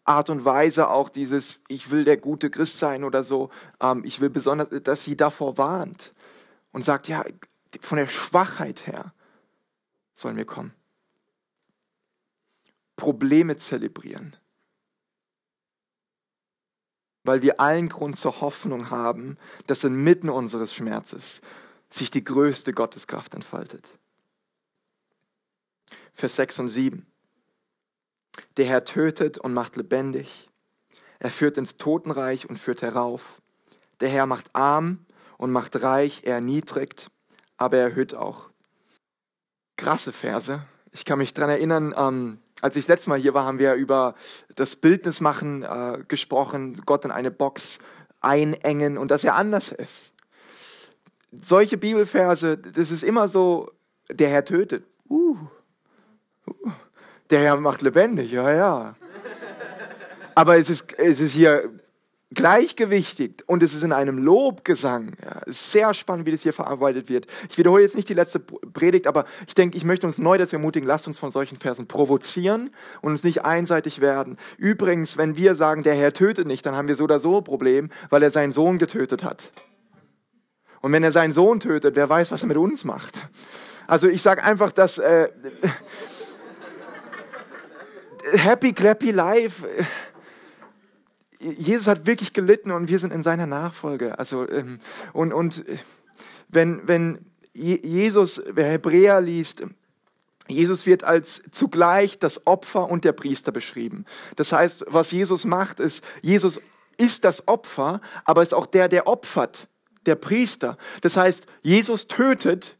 Art 0.05 0.31
und 0.31 0.45
Weise 0.45 0.88
auch 0.88 1.09
dieses, 1.09 1.61
ich 1.69 1.91
will 1.91 2.05
der 2.05 2.19
gute 2.19 2.51
Christ 2.51 2.79
sein 2.79 3.03
oder 3.03 3.25
so, 3.25 3.51
ähm, 3.81 4.05
ich 4.05 4.21
will 4.21 4.31
besonders, 4.31 4.69
dass 4.83 5.05
sie 5.05 5.17
davor 5.17 5.59
warnt 5.59 6.12
und 6.71 6.85
sagt, 6.85 7.09
ja, 7.09 7.25
von 7.81 7.97
der 7.97 8.09
Schwachheit 8.09 8.87
her 8.87 9.15
sollen 10.15 10.37
wir 10.37 10.45
kommen. 10.45 10.75
Probleme 12.97 13.57
zelebrieren. 13.57 14.37
Weil 17.25 17.41
wir 17.41 17.59
allen 17.59 17.88
Grund 17.88 18.17
zur 18.17 18.41
Hoffnung 18.43 18.91
haben, 18.91 19.38
dass 19.67 19.85
inmitten 19.85 20.29
unseres 20.29 20.75
Schmerzes 20.75 21.41
sich 21.88 22.11
die 22.11 22.25
größte 22.25 22.75
Gotteskraft 22.75 23.35
entfaltet. 23.35 23.99
Vers 26.12 26.37
6 26.37 26.59
und 26.59 26.69
7. 26.69 27.12
Der 28.57 28.67
Herr 28.67 28.85
tötet 28.85 29.38
und 29.38 29.55
macht 29.55 29.77
lebendig. 29.77 30.51
Er 31.19 31.31
führt 31.31 31.57
ins 31.57 31.77
Totenreich 31.77 32.49
und 32.49 32.59
führt 32.59 32.83
herauf. 32.83 33.41
Der 34.01 34.09
Herr 34.09 34.27
macht 34.27 34.55
arm 34.55 35.07
und 35.38 35.53
macht 35.53 35.81
reich, 35.83 36.23
er 36.25 36.35
erniedrigt, 36.35 37.11
aber 37.57 37.79
er 37.79 37.91
erhöht 37.91 38.15
auch. 38.15 38.51
Krasse 39.77 40.12
Verse. 40.12 40.62
Ich 40.91 41.05
kann 41.05 41.19
mich 41.19 41.33
daran 41.33 41.51
erinnern, 41.51 41.95
ähm, 41.97 42.38
als 42.61 42.77
ich 42.77 42.85
das 42.85 42.88
letzte 42.88 43.11
Mal 43.11 43.19
hier 43.19 43.35
war, 43.35 43.45
haben 43.45 43.59
wir 43.59 43.75
über 43.75 44.15
das 44.55 44.77
Bildnismachen 44.77 45.62
äh, 45.62 46.05
gesprochen, 46.07 46.81
Gott 46.87 47.05
in 47.05 47.11
eine 47.11 47.31
Box 47.31 47.79
einengen 48.21 48.99
und 48.99 49.11
dass 49.11 49.25
er 49.25 49.35
anders 49.35 49.73
ist. 49.73 50.15
Solche 51.33 51.79
Bibelverse, 51.79 52.59
das 52.59 52.91
ist 52.91 53.03
immer 53.03 53.27
so, 53.27 53.71
der 54.11 54.29
Herr 54.29 54.45
tötet. 54.45 54.85
Uh, 55.09 55.37
uh. 56.47 56.71
Der 57.33 57.40
Herr 57.40 57.57
macht 57.57 57.81
lebendig, 57.81 58.31
ja, 58.31 58.53
ja. 58.53 58.95
Aber 60.35 60.59
es 60.59 60.68
ist, 60.68 60.92
es 60.99 61.18
ist 61.18 61.33
hier 61.33 61.71
gleichgewichtig 62.35 63.42
und 63.47 63.62
es 63.62 63.73
ist 63.73 63.83
in 63.83 63.92
einem 63.92 64.18
Lobgesang. 64.18 65.14
Ja, 65.25 65.40
sehr 65.47 65.95
spannend, 65.95 66.27
wie 66.27 66.33
das 66.33 66.42
hier 66.42 66.53
verarbeitet 66.53 67.09
wird. 67.09 67.27
Ich 67.49 67.57
wiederhole 67.57 67.83
jetzt 67.83 67.97
nicht 67.97 68.11
die 68.11 68.14
letzte 68.14 68.38
Predigt, 68.38 69.07
aber 69.07 69.25
ich 69.47 69.55
denke, 69.55 69.79
ich 69.79 69.85
möchte 69.85 70.07
uns 70.07 70.18
neu 70.18 70.37
dazu 70.37 70.57
ermutigen, 70.57 70.87
lasst 70.87 71.07
uns 71.07 71.16
von 71.16 71.31
solchen 71.31 71.57
Versen 71.57 71.87
provozieren 71.87 72.68
und 73.01 73.12
uns 73.12 73.25
nicht 73.25 73.47
einseitig 73.47 74.03
werden. 74.03 74.37
Übrigens, 74.59 75.16
wenn 75.16 75.35
wir 75.35 75.55
sagen, 75.55 75.83
der 75.83 75.95
Herr 75.95 76.12
tötet 76.12 76.47
nicht, 76.47 76.66
dann 76.66 76.77
haben 76.77 76.88
wir 76.88 76.97
so 76.97 77.05
oder 77.05 77.18
so 77.18 77.38
ein 77.38 77.45
Problem, 77.45 77.88
weil 78.11 78.23
er 78.23 78.31
seinen 78.31 78.53
Sohn 78.53 78.77
getötet 78.77 79.25
hat. 79.25 79.51
Und 80.83 80.92
wenn 80.92 81.03
er 81.03 81.12
seinen 81.12 81.33
Sohn 81.33 81.61
tötet, 81.61 81.97
wer 81.97 82.11
weiß, 82.11 82.31
was 82.31 82.42
er 82.42 82.49
mit 82.49 82.59
uns 82.59 82.85
macht. 82.85 83.14
Also 83.87 84.09
ich 84.09 84.21
sage 84.23 84.42
einfach, 84.42 84.73
dass 84.73 84.99
äh, 84.99 85.29
Happy 88.33 88.73
Clappy 88.73 89.11
Life, 89.11 89.66
Jesus 91.38 91.87
hat 91.87 92.07
wirklich 92.07 92.33
gelitten 92.33 92.71
und 92.71 92.88
wir 92.88 92.99
sind 92.99 93.12
in 93.12 93.23
seiner 93.23 93.47
Nachfolge. 93.47 94.18
Also 94.18 94.49
ähm, 94.49 94.81
und 95.12 95.33
und 95.33 95.64
wenn 96.49 96.87
wenn 96.87 97.27
Jesus, 97.55 98.40
wer 98.47 98.71
Hebräer 98.71 99.21
liest, 99.21 99.62
Jesus 100.49 100.87
wird 100.87 101.05
als 101.05 101.42
zugleich 101.51 102.18
das 102.18 102.47
Opfer 102.47 102.88
und 102.88 103.05
der 103.05 103.12
Priester 103.12 103.53
beschrieben. 103.53 104.05
Das 104.37 104.53
heißt, 104.53 104.85
was 104.88 105.11
Jesus 105.11 105.45
macht, 105.45 105.81
ist, 105.81 106.03
Jesus 106.21 106.61
ist 106.97 107.25
das 107.25 107.47
Opfer, 107.49 108.01
aber 108.25 108.42
ist 108.42 108.55
auch 108.55 108.66
der, 108.66 108.88
der 108.88 109.07
opfert, 109.07 109.68
der 110.07 110.16
Priester. 110.16 110.77
Das 111.01 111.16
heißt, 111.16 111.47
Jesus 111.62 112.09
tötet, 112.09 112.77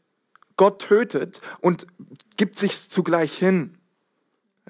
Gott 0.57 0.81
tötet 0.81 1.41
und 1.61 1.87
gibt 2.37 2.57
sich 2.57 2.89
zugleich 2.89 3.37
hin. 3.37 3.77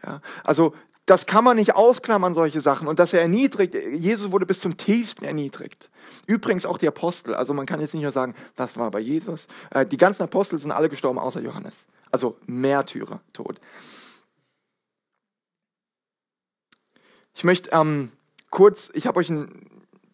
Ja, 0.05 0.21
also 0.43 0.73
das 1.05 1.25
kann 1.25 1.43
man 1.43 1.57
nicht 1.57 1.75
ausklammern, 1.75 2.33
solche 2.33 2.61
Sachen. 2.61 2.87
Und 2.87 2.99
dass 2.99 3.11
er 3.13 3.21
erniedrigt, 3.21 3.75
Jesus 3.75 4.31
wurde 4.31 4.45
bis 4.45 4.61
zum 4.61 4.77
tiefsten 4.77 5.25
erniedrigt. 5.25 5.89
Übrigens 6.27 6.65
auch 6.65 6.77
die 6.77 6.87
Apostel. 6.87 7.35
Also 7.35 7.53
man 7.53 7.65
kann 7.65 7.81
jetzt 7.81 7.93
nicht 7.93 8.03
nur 8.03 8.13
sagen, 8.13 8.35
das 8.55 8.77
war 8.77 8.89
bei 8.91 8.99
Jesus. 8.99 9.47
Äh, 9.71 9.85
die 9.85 9.97
ganzen 9.97 10.23
Apostel 10.23 10.59
sind 10.59 10.71
alle 10.71 10.89
gestorben, 10.89 11.19
außer 11.19 11.41
Johannes. 11.41 11.85
Also 12.09 12.37
Märtyrer, 12.45 13.19
Tod. 13.33 13.59
Ich 17.33 17.43
möchte 17.43 17.71
ähm, 17.73 18.11
kurz, 18.49 18.91
ich 18.93 19.07
habe 19.07 19.19
euch 19.19 19.29
ein, 19.29 19.69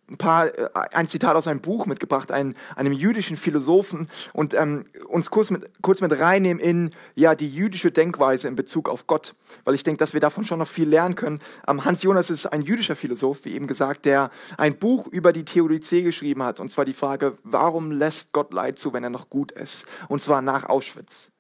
ein 0.09 0.17
paar, 0.17 0.47
äh, 0.47 0.69
ein 0.93 1.07
Zitat 1.07 1.35
aus 1.35 1.47
einem 1.47 1.61
Buch 1.61 1.85
mitgebracht, 1.85 2.31
ein, 2.31 2.55
einem 2.75 2.93
jüdischen 2.93 3.37
Philosophen 3.37 4.09
und 4.33 4.53
ähm, 4.53 4.85
uns 5.07 5.29
kurz 5.29 5.49
mit, 5.51 5.69
kurz 5.81 6.01
mit 6.01 6.17
reinnehmen 6.19 6.61
in 6.61 6.91
ja, 7.15 7.35
die 7.35 7.49
jüdische 7.49 7.91
Denkweise 7.91 8.47
in 8.47 8.55
Bezug 8.55 8.89
auf 8.89 9.07
Gott, 9.07 9.35
weil 9.63 9.75
ich 9.75 9.83
denke, 9.83 9.99
dass 9.99 10.13
wir 10.13 10.19
davon 10.19 10.43
schon 10.45 10.59
noch 10.59 10.67
viel 10.67 10.89
lernen 10.89 11.15
können. 11.15 11.39
Ähm, 11.67 11.85
Hans 11.85 12.03
Jonas 12.03 12.29
ist 12.29 12.45
ein 12.47 12.61
jüdischer 12.61 12.95
Philosoph, 12.95 13.45
wie 13.45 13.53
eben 13.53 13.67
gesagt, 13.67 14.05
der 14.05 14.31
ein 14.57 14.77
Buch 14.77 15.07
über 15.07 15.33
die 15.33 15.45
Theodizee 15.45 16.01
geschrieben 16.01 16.43
hat, 16.43 16.59
und 16.59 16.69
zwar 16.69 16.85
die 16.85 16.93
Frage, 16.93 17.37
warum 17.43 17.91
lässt 17.91 18.31
Gott 18.31 18.53
Leid 18.53 18.79
zu, 18.79 18.93
wenn 18.93 19.03
er 19.03 19.09
noch 19.09 19.29
gut 19.29 19.51
ist? 19.51 19.85
Und 20.07 20.21
zwar 20.21 20.41
nach 20.41 20.67
Auschwitz. 20.67 21.31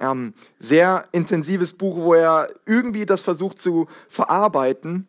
Ähm, 0.00 0.34
sehr 0.58 1.06
intensives 1.12 1.72
Buch, 1.72 1.96
wo 1.96 2.14
er 2.14 2.48
irgendwie 2.66 3.06
das 3.06 3.22
versucht 3.22 3.60
zu 3.60 3.86
verarbeiten 4.08 5.06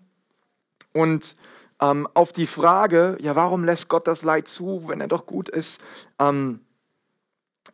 und 0.93 1.35
ähm, 1.81 2.07
auf 2.13 2.31
die 2.31 2.47
Frage, 2.47 3.17
ja, 3.21 3.35
warum 3.35 3.63
lässt 3.63 3.89
Gott 3.89 4.07
das 4.07 4.23
Leid 4.23 4.47
zu, 4.47 4.87
wenn 4.87 5.01
er 5.01 5.07
doch 5.07 5.25
gut 5.25 5.49
ist, 5.49 5.81
ähm, 6.19 6.61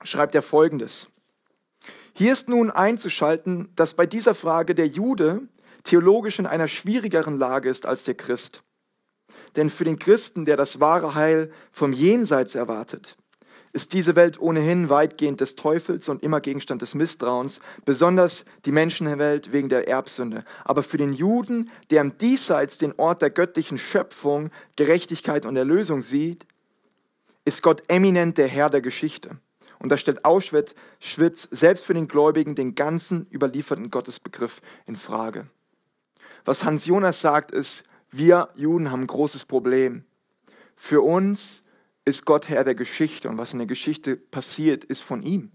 schreibt 0.04 0.36
er 0.36 0.42
folgendes. 0.42 1.08
Hier 2.14 2.34
ist 2.34 2.50
nun 2.50 2.72
einzuschalten, 2.72 3.70
dass 3.76 3.94
bei 3.94 4.06
dieser 4.06 4.36
Frage 4.36 4.76
der 4.76 4.88
Jude 4.88 5.42
theologisch 5.84 6.40
in 6.40 6.46
einer 6.46 6.68
schwierigeren 6.68 7.38
Lage 7.38 7.70
ist 7.70 7.86
als 7.86 8.04
der 8.04 8.16
Christ. 8.16 8.64
Denn 9.56 9.70
für 9.70 9.84
den 9.84 10.00
Christen, 10.00 10.46
der 10.46 10.58
das 10.58 10.80
wahre 10.80 11.16
Heil 11.16 11.52
vom 11.72 11.94
Jenseits 11.94 12.56
erwartet, 12.56 13.18
ist 13.74 13.94
diese 13.94 14.16
Welt 14.16 14.40
ohnehin 14.40 14.90
weitgehend 14.90 15.40
des 15.40 15.56
Teufels 15.56 16.10
und 16.10 16.24
immer 16.24 16.42
Gegenstand 16.42 16.82
des 16.82 16.94
Misstrauens, 16.96 17.60
besonders 17.86 18.46
die 18.66 18.72
Menschenwelt 18.72 19.52
wegen 19.54 19.70
der 19.70 19.88
Erbsünde. 19.88 20.44
Aber 20.66 20.84
für 20.84 20.98
den 20.98 21.14
Juden, 21.14 21.72
der 21.90 22.02
im 22.02 22.18
Diesseits 22.18 22.78
den 22.78 22.94
Ort 22.98 23.22
der 23.22 23.30
göttlichen 23.30 23.78
Schöpfung, 23.78 24.50
Gerechtigkeit 24.76 25.46
und 25.46 25.56
Erlösung 25.56 26.02
sieht, 26.02 26.46
ist 27.46 27.64
Gott 27.64 27.84
eminent 27.88 28.38
der 28.38 28.48
Herr 28.48 28.70
der 28.70 28.82
Geschichte. 28.82 29.38
Und 29.80 29.90
da 29.90 29.98
stellt 29.98 30.26
Auschwitz 30.26 30.76
selbst 31.00 31.86
für 31.86 31.96
den 31.96 32.08
Gläubigen 32.08 32.54
den 32.54 32.76
ganzen 32.76 33.26
überlieferten 33.34 33.90
Gottesbegriff 33.90 34.62
in 34.86 34.96
Frage. 34.96 35.48
Was 36.46 36.64
Hans 36.64 36.86
Jonas 36.86 37.22
sagt, 37.22 37.52
ist, 37.52 37.84
wir 38.12 38.50
Juden 38.56 38.92
haben 38.92 39.02
ein 39.02 39.08
großes 39.08 39.46
Problem. 39.46 40.04
Für 40.76 41.02
uns 41.02 41.64
ist 42.06 42.26
Gott 42.26 42.50
Herr 42.50 42.64
der 42.64 42.76
Geschichte 42.76 43.30
und 43.30 43.38
was 43.38 43.54
in 43.54 43.60
der 43.60 43.68
Geschichte 43.68 44.16
passiert, 44.16 44.84
ist 44.84 45.02
von 45.02 45.24
ihm. 45.24 45.52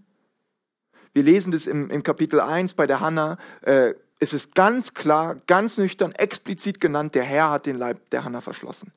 Wir 1.13 1.23
lesen 1.23 1.51
das 1.51 1.65
im, 1.65 1.89
im 1.89 2.03
Kapitel 2.03 2.39
1 2.39 2.73
bei 2.75 2.87
der 2.87 2.99
Hanna. 2.99 3.37
Äh, 3.61 3.95
es 4.19 4.33
ist 4.33 4.55
ganz 4.55 4.93
klar, 4.93 5.37
ganz 5.47 5.77
nüchtern, 5.77 6.11
explizit 6.11 6.79
genannt, 6.79 7.15
der 7.15 7.23
Herr 7.23 7.51
hat 7.51 7.65
den 7.65 7.77
Leib 7.77 8.09
der 8.09 8.23
Hanna 8.23 8.41
verschlossen. 8.41 8.91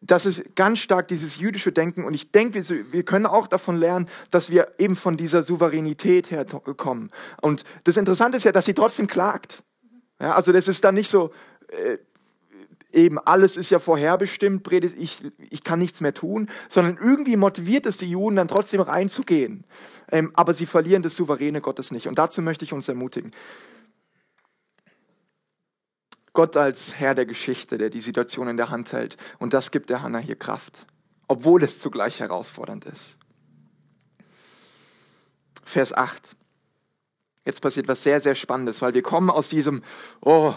Das 0.00 0.26
ist 0.26 0.54
ganz 0.54 0.80
stark 0.80 1.08
dieses 1.08 1.38
jüdische 1.38 1.72
Denken 1.72 2.04
und 2.04 2.12
ich 2.12 2.30
denke, 2.30 2.68
wir, 2.68 2.92
wir 2.92 3.02
können 3.04 3.24
auch 3.24 3.46
davon 3.46 3.76
lernen, 3.76 4.06
dass 4.30 4.50
wir 4.50 4.74
eben 4.76 4.96
von 4.96 5.16
dieser 5.16 5.42
Souveränität 5.42 6.30
herkommen. 6.30 7.10
Und 7.40 7.64
das 7.84 7.96
Interessante 7.96 8.36
ist 8.36 8.44
ja, 8.44 8.52
dass 8.52 8.66
sie 8.66 8.74
trotzdem 8.74 9.06
klagt. 9.06 9.62
Ja, 10.20 10.34
also 10.34 10.52
das 10.52 10.68
ist 10.68 10.84
dann 10.84 10.94
nicht 10.94 11.08
so, 11.08 11.32
äh, 11.68 11.96
eben 12.94 13.18
alles 13.18 13.56
ist 13.56 13.70
ja 13.70 13.78
vorherbestimmt, 13.78 14.70
ich, 14.72 15.22
ich 15.38 15.64
kann 15.64 15.78
nichts 15.78 16.00
mehr 16.00 16.14
tun, 16.14 16.48
sondern 16.68 16.96
irgendwie 16.96 17.36
motiviert 17.36 17.86
es 17.86 17.96
die 17.96 18.10
Juden 18.10 18.36
dann 18.36 18.48
trotzdem 18.48 18.80
reinzugehen. 18.80 19.64
Ähm, 20.10 20.30
aber 20.34 20.54
sie 20.54 20.66
verlieren 20.66 21.02
das 21.02 21.16
souveräne 21.16 21.60
Gottes 21.60 21.90
nicht. 21.90 22.08
Und 22.08 22.18
dazu 22.18 22.42
möchte 22.42 22.64
ich 22.64 22.72
uns 22.72 22.88
ermutigen. 22.88 23.30
Gott 26.32 26.56
als 26.56 26.94
Herr 26.94 27.14
der 27.14 27.26
Geschichte, 27.26 27.78
der 27.78 27.90
die 27.90 28.00
Situation 28.00 28.48
in 28.48 28.56
der 28.56 28.70
Hand 28.70 28.92
hält. 28.92 29.16
Und 29.38 29.54
das 29.54 29.70
gibt 29.70 29.90
der 29.90 30.02
Hannah 30.02 30.18
hier 30.18 30.36
Kraft, 30.36 30.86
obwohl 31.28 31.62
es 31.62 31.78
zugleich 31.78 32.20
herausfordernd 32.20 32.84
ist. 32.86 33.18
Vers 35.64 35.92
8. 35.92 36.36
Jetzt 37.44 37.60
passiert 37.60 37.88
was 37.88 38.02
sehr, 38.02 38.20
sehr 38.20 38.34
Spannendes, 38.34 38.82
weil 38.82 38.94
wir 38.94 39.02
kommen 39.02 39.30
aus 39.30 39.48
diesem, 39.48 39.82
oh, 40.20 40.54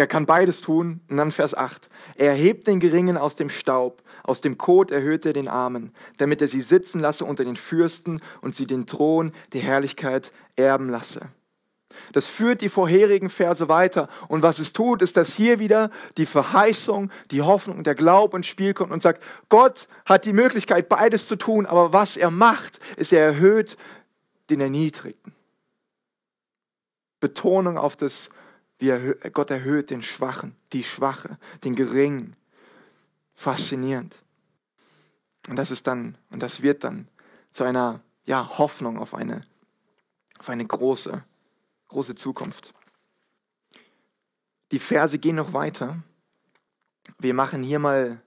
er 0.00 0.06
kann 0.06 0.24
beides 0.24 0.62
tun. 0.62 1.00
Und 1.08 1.18
dann 1.18 1.30
Vers 1.30 1.54
8. 1.54 1.90
Er 2.16 2.30
erhebt 2.30 2.66
den 2.66 2.80
Geringen 2.80 3.18
aus 3.18 3.36
dem 3.36 3.50
Staub, 3.50 4.02
aus 4.22 4.40
dem 4.40 4.56
Kot 4.56 4.90
erhöht 4.90 5.26
er 5.26 5.32
den 5.32 5.46
Armen, 5.46 5.92
damit 6.16 6.40
er 6.40 6.48
sie 6.48 6.62
sitzen 6.62 7.00
lasse 7.00 7.24
unter 7.24 7.44
den 7.44 7.56
Fürsten 7.56 8.20
und 8.40 8.54
sie 8.54 8.66
den 8.66 8.86
Thron 8.86 9.32
der 9.52 9.60
Herrlichkeit 9.60 10.32
erben 10.56 10.88
lasse. 10.88 11.28
Das 12.12 12.28
führt 12.28 12.62
die 12.62 12.68
vorherigen 12.68 13.28
Verse 13.28 13.68
weiter. 13.68 14.08
Und 14.28 14.42
was 14.42 14.58
es 14.58 14.72
tut, 14.72 15.02
ist, 15.02 15.16
dass 15.16 15.34
hier 15.34 15.58
wieder 15.58 15.90
die 16.16 16.26
Verheißung, 16.26 17.10
die 17.30 17.42
Hoffnung 17.42 17.78
und 17.78 17.86
der 17.86 17.94
Glaube 17.94 18.38
ins 18.38 18.46
Spiel 18.46 18.72
kommt 18.72 18.92
und 18.92 19.02
sagt, 19.02 19.22
Gott 19.48 19.86
hat 20.06 20.24
die 20.24 20.32
Möglichkeit, 20.32 20.88
beides 20.88 21.26
zu 21.26 21.36
tun, 21.36 21.66
aber 21.66 21.92
was 21.92 22.16
er 22.16 22.30
macht, 22.30 22.80
ist, 22.96 23.12
er 23.12 23.24
erhöht 23.24 23.76
den 24.48 24.60
Erniedrigten. 24.60 25.34
Betonung 27.18 27.76
auf 27.76 27.96
das 27.96 28.30
wie 28.80 29.30
Gott 29.30 29.50
erhöht 29.50 29.90
den 29.90 30.02
Schwachen, 30.02 30.56
die 30.72 30.84
Schwache, 30.84 31.38
den 31.64 31.76
Geringen. 31.76 32.34
Faszinierend. 33.34 34.22
Und 35.48 35.56
das 35.56 35.70
ist 35.70 35.86
dann, 35.86 36.16
und 36.30 36.42
das 36.42 36.62
wird 36.62 36.84
dann 36.84 37.08
zu 37.50 37.64
einer 37.64 38.00
ja, 38.24 38.58
Hoffnung 38.58 38.98
auf 38.98 39.14
eine, 39.14 39.42
auf 40.38 40.48
eine 40.50 40.64
große, 40.64 41.24
große 41.88 42.14
Zukunft. 42.14 42.74
Die 44.72 44.78
Verse 44.78 45.18
gehen 45.18 45.36
noch 45.36 45.52
weiter. 45.52 46.02
Wir 47.18 47.34
machen 47.34 47.62
hier 47.62 47.78
mal 47.78 48.22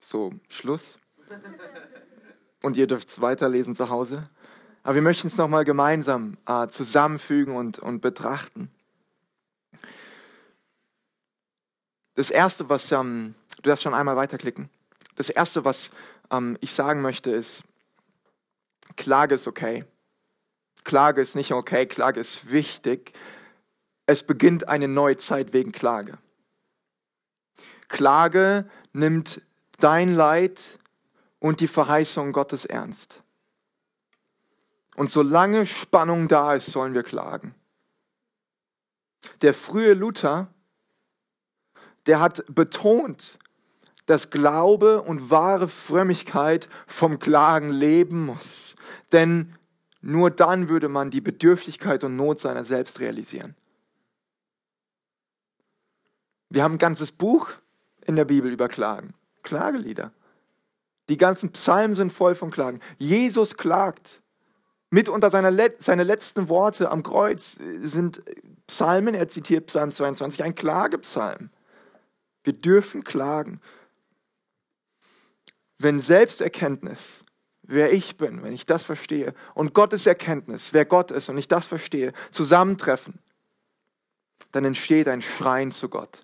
so 0.00 0.32
Schluss. 0.48 0.98
Und 2.62 2.76
ihr 2.76 2.86
dürft 2.86 3.08
es 3.08 3.20
weiterlesen 3.20 3.74
zu 3.74 3.88
Hause. 3.88 4.20
Aber 4.88 4.94
wir 4.94 5.02
möchten 5.02 5.26
es 5.26 5.36
nochmal 5.36 5.64
gemeinsam 5.64 6.38
äh, 6.46 6.66
zusammenfügen 6.68 7.54
und, 7.54 7.78
und 7.78 8.00
betrachten. 8.00 8.70
Das 12.14 12.30
Erste, 12.30 12.70
was, 12.70 12.90
ähm, 12.92 13.34
du 13.56 13.68
darfst 13.68 13.82
schon 13.82 13.92
einmal 13.92 14.16
weiterklicken. 14.16 14.70
Das 15.14 15.28
Erste, 15.28 15.66
was 15.66 15.90
ähm, 16.30 16.56
ich 16.62 16.72
sagen 16.72 17.02
möchte, 17.02 17.30
ist, 17.30 17.64
Klage 18.96 19.34
ist 19.34 19.46
okay. 19.46 19.84
Klage 20.84 21.20
ist 21.20 21.36
nicht 21.36 21.52
okay, 21.52 21.84
Klage 21.84 22.20
ist 22.20 22.50
wichtig. 22.50 23.12
Es 24.06 24.22
beginnt 24.22 24.70
eine 24.70 24.88
neue 24.88 25.18
Zeit 25.18 25.52
wegen 25.52 25.70
Klage. 25.70 26.16
Klage 27.88 28.70
nimmt 28.94 29.42
dein 29.80 30.14
Leid 30.14 30.78
und 31.40 31.60
die 31.60 31.68
Verheißung 31.68 32.32
Gottes 32.32 32.64
ernst. 32.64 33.22
Und 34.98 35.10
solange 35.10 35.64
Spannung 35.64 36.26
da 36.26 36.54
ist, 36.54 36.72
sollen 36.72 36.92
wir 36.92 37.04
klagen. 37.04 37.54
Der 39.42 39.54
frühe 39.54 39.94
Luther, 39.94 40.48
der 42.06 42.18
hat 42.18 42.44
betont, 42.52 43.38
dass 44.06 44.30
Glaube 44.30 45.02
und 45.02 45.30
wahre 45.30 45.68
Frömmigkeit 45.68 46.68
vom 46.88 47.20
Klagen 47.20 47.70
leben 47.70 48.26
muss. 48.26 48.74
Denn 49.12 49.54
nur 50.00 50.32
dann 50.32 50.68
würde 50.68 50.88
man 50.88 51.12
die 51.12 51.20
Bedürftigkeit 51.20 52.02
und 52.02 52.16
Not 52.16 52.40
seiner 52.40 52.64
selbst 52.64 52.98
realisieren. 52.98 53.54
Wir 56.48 56.64
haben 56.64 56.74
ein 56.74 56.78
ganzes 56.78 57.12
Buch 57.12 57.50
in 58.04 58.16
der 58.16 58.24
Bibel 58.24 58.50
über 58.50 58.66
Klagen. 58.66 59.14
Klagelieder. 59.44 60.10
Die 61.08 61.18
ganzen 61.18 61.52
Psalmen 61.52 61.94
sind 61.94 62.12
voll 62.12 62.34
von 62.34 62.50
Klagen. 62.50 62.80
Jesus 62.98 63.56
klagt. 63.56 64.22
Mitunter 64.90 65.30
seine, 65.30 65.50
Let 65.50 65.82
seine 65.82 66.02
letzten 66.02 66.48
Worte 66.48 66.90
am 66.90 67.02
Kreuz 67.02 67.58
sind 67.78 68.22
Psalmen. 68.66 69.14
Er 69.14 69.28
zitiert 69.28 69.66
Psalm 69.66 69.92
22, 69.92 70.42
ein 70.42 70.54
Klagepsalm. 70.54 71.50
Wir 72.42 72.54
dürfen 72.54 73.04
klagen. 73.04 73.60
Wenn 75.78 76.00
Selbsterkenntnis, 76.00 77.22
wer 77.62 77.92
ich 77.92 78.16
bin, 78.16 78.42
wenn 78.42 78.52
ich 78.52 78.66
das 78.66 78.82
verstehe, 78.82 79.34
und 79.54 79.74
Gottes 79.74 80.06
Erkenntnis, 80.06 80.72
wer 80.72 80.84
Gott 80.86 81.10
ist, 81.10 81.28
und 81.28 81.36
ich 81.36 81.48
das 81.48 81.66
verstehe, 81.66 82.12
zusammentreffen, 82.30 83.18
dann 84.52 84.64
entsteht 84.64 85.08
ein 85.08 85.22
Schreien 85.22 85.70
zu 85.70 85.88
Gott. 85.88 86.22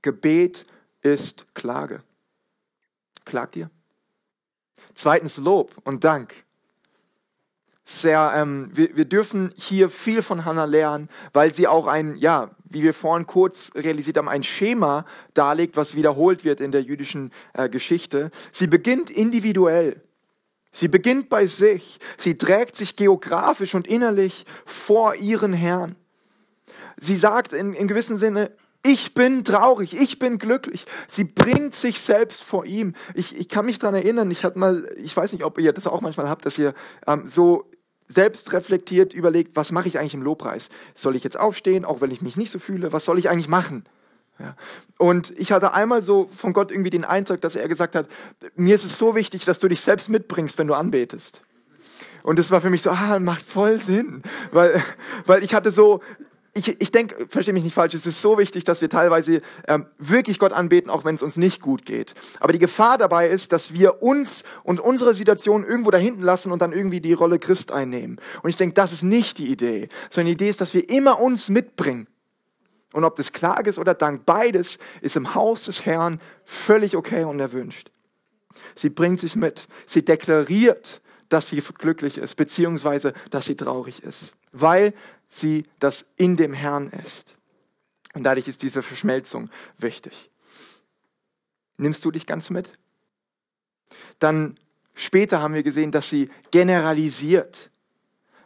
Gebet 0.00 0.64
ist 1.02 1.54
Klage. 1.54 2.02
Klagt 3.24 3.56
ihr? 3.56 3.70
Zweitens 4.98 5.36
Lob 5.36 5.76
und 5.84 6.02
Dank. 6.02 6.34
Sehr, 7.84 8.32
ähm, 8.34 8.68
wir, 8.74 8.96
wir 8.96 9.04
dürfen 9.04 9.52
hier 9.56 9.90
viel 9.90 10.22
von 10.22 10.44
Hannah 10.44 10.64
lernen, 10.64 11.08
weil 11.32 11.54
sie 11.54 11.68
auch 11.68 11.86
ein, 11.86 12.16
ja, 12.16 12.50
wie 12.64 12.82
wir 12.82 12.92
vorhin 12.92 13.24
kurz 13.24 13.70
realisiert 13.76 14.16
haben, 14.16 14.28
ein 14.28 14.42
Schema 14.42 15.06
darlegt, 15.34 15.76
was 15.76 15.94
wiederholt 15.94 16.44
wird 16.44 16.60
in 16.60 16.72
der 16.72 16.82
jüdischen 16.82 17.30
äh, 17.52 17.68
Geschichte. 17.68 18.32
Sie 18.50 18.66
beginnt 18.66 19.08
individuell. 19.08 20.02
Sie 20.72 20.88
beginnt 20.88 21.28
bei 21.28 21.46
sich. 21.46 22.00
Sie 22.16 22.34
trägt 22.34 22.74
sich 22.74 22.96
geografisch 22.96 23.76
und 23.76 23.86
innerlich 23.86 24.46
vor 24.64 25.14
ihren 25.14 25.52
Herrn. 25.52 25.94
Sie 26.96 27.16
sagt 27.16 27.52
in, 27.52 27.72
in 27.72 27.86
gewissem 27.86 28.16
Sinne, 28.16 28.50
ich 28.84 29.14
bin 29.14 29.44
traurig, 29.44 29.94
ich 29.94 30.18
bin 30.18 30.38
glücklich. 30.38 30.86
Sie 31.08 31.24
bringt 31.24 31.74
sich 31.74 32.00
selbst 32.00 32.42
vor 32.42 32.64
ihm. 32.64 32.94
Ich, 33.14 33.36
ich 33.36 33.48
kann 33.48 33.66
mich 33.66 33.78
daran 33.78 33.96
erinnern, 33.96 34.30
ich 34.30 34.44
hatte 34.44 34.58
mal, 34.58 34.88
ich 34.96 35.16
weiß 35.16 35.32
nicht, 35.32 35.44
ob 35.44 35.58
ihr 35.58 35.72
das 35.72 35.86
auch 35.86 36.00
manchmal 36.00 36.28
habt, 36.28 36.46
dass 36.46 36.58
ihr 36.58 36.74
ähm, 37.06 37.26
so 37.26 37.68
selbst 38.08 38.52
reflektiert 38.52 39.12
überlegt, 39.12 39.56
was 39.56 39.72
mache 39.72 39.88
ich 39.88 39.98
eigentlich 39.98 40.14
im 40.14 40.22
Lobpreis? 40.22 40.68
Soll 40.94 41.16
ich 41.16 41.24
jetzt 41.24 41.38
aufstehen, 41.38 41.84
auch 41.84 42.00
wenn 42.00 42.10
ich 42.10 42.22
mich 42.22 42.36
nicht 42.36 42.50
so 42.50 42.58
fühle? 42.58 42.92
Was 42.92 43.04
soll 43.04 43.18
ich 43.18 43.28
eigentlich 43.28 43.48
machen? 43.48 43.84
Ja. 44.38 44.56
Und 44.96 45.36
ich 45.38 45.52
hatte 45.52 45.74
einmal 45.74 46.00
so 46.00 46.30
von 46.34 46.52
Gott 46.52 46.70
irgendwie 46.70 46.90
den 46.90 47.04
Eindruck, 47.04 47.40
dass 47.40 47.56
er 47.56 47.68
gesagt 47.68 47.94
hat, 47.94 48.08
mir 48.54 48.74
ist 48.74 48.84
es 48.84 48.96
so 48.96 49.14
wichtig, 49.14 49.44
dass 49.44 49.58
du 49.58 49.68
dich 49.68 49.80
selbst 49.80 50.08
mitbringst, 50.08 50.56
wenn 50.58 50.68
du 50.68 50.74
anbetest. 50.74 51.42
Und 52.22 52.38
das 52.38 52.50
war 52.50 52.60
für 52.60 52.70
mich 52.70 52.82
so, 52.82 52.90
ah, 52.90 53.18
macht 53.18 53.44
voll 53.44 53.80
Sinn. 53.80 54.22
Weil, 54.52 54.82
weil 55.26 55.42
ich 55.42 55.54
hatte 55.54 55.70
so, 55.70 56.00
ich, 56.58 56.80
ich 56.80 56.90
denke, 56.90 57.26
verstehe 57.28 57.54
mich 57.54 57.64
nicht 57.64 57.74
falsch, 57.74 57.94
es 57.94 58.06
ist 58.06 58.20
so 58.20 58.38
wichtig, 58.38 58.64
dass 58.64 58.80
wir 58.80 58.90
teilweise 58.90 59.40
ähm, 59.66 59.86
wirklich 59.98 60.38
Gott 60.38 60.52
anbeten, 60.52 60.90
auch 60.90 61.04
wenn 61.04 61.14
es 61.14 61.22
uns 61.22 61.36
nicht 61.36 61.62
gut 61.62 61.86
geht. 61.86 62.14
Aber 62.40 62.52
die 62.52 62.58
Gefahr 62.58 62.98
dabei 62.98 63.28
ist, 63.28 63.52
dass 63.52 63.72
wir 63.72 64.02
uns 64.02 64.44
und 64.64 64.80
unsere 64.80 65.14
Situation 65.14 65.64
irgendwo 65.64 65.90
da 65.90 65.98
hinten 65.98 66.22
lassen 66.22 66.52
und 66.52 66.60
dann 66.60 66.72
irgendwie 66.72 67.00
die 67.00 67.12
Rolle 67.12 67.38
Christ 67.38 67.72
einnehmen. 67.72 68.20
Und 68.42 68.50
ich 68.50 68.56
denke, 68.56 68.74
das 68.74 68.92
ist 68.92 69.02
nicht 69.02 69.38
die 69.38 69.48
Idee, 69.48 69.88
sondern 70.10 70.26
die 70.26 70.32
Idee 70.44 70.50
ist, 70.50 70.60
dass 70.60 70.74
wir 70.74 70.88
immer 70.90 71.20
uns 71.20 71.48
mitbringen. 71.48 72.06
Und 72.92 73.04
ob 73.04 73.16
das 73.16 73.32
Klage 73.32 73.68
ist 73.68 73.78
oder 73.78 73.94
Dank, 73.94 74.24
beides 74.24 74.78
ist 75.02 75.16
im 75.16 75.34
Haus 75.34 75.64
des 75.64 75.84
Herrn 75.84 76.20
völlig 76.44 76.96
okay 76.96 77.24
und 77.24 77.38
erwünscht. 77.38 77.90
Sie 78.74 78.88
bringt 78.88 79.20
sich 79.20 79.36
mit. 79.36 79.68
Sie 79.86 80.04
deklariert, 80.04 81.00
dass 81.28 81.48
sie 81.48 81.60
glücklich 81.60 82.18
ist, 82.18 82.36
beziehungsweise 82.36 83.12
dass 83.30 83.44
sie 83.44 83.56
traurig 83.56 84.02
ist. 84.02 84.34
Weil 84.52 84.94
sie 85.28 85.64
das 85.78 86.06
in 86.16 86.36
dem 86.36 86.52
Herrn 86.52 86.90
ist. 86.90 87.36
Und 88.14 88.24
dadurch 88.24 88.48
ist 88.48 88.62
diese 88.62 88.82
Verschmelzung 88.82 89.50
wichtig. 89.78 90.30
Nimmst 91.76 92.04
du 92.04 92.10
dich 92.10 92.26
ganz 92.26 92.50
mit? 92.50 92.76
Dann 94.18 94.58
später 94.94 95.40
haben 95.40 95.54
wir 95.54 95.62
gesehen, 95.62 95.92
dass 95.92 96.08
sie 96.10 96.30
generalisiert. 96.50 97.70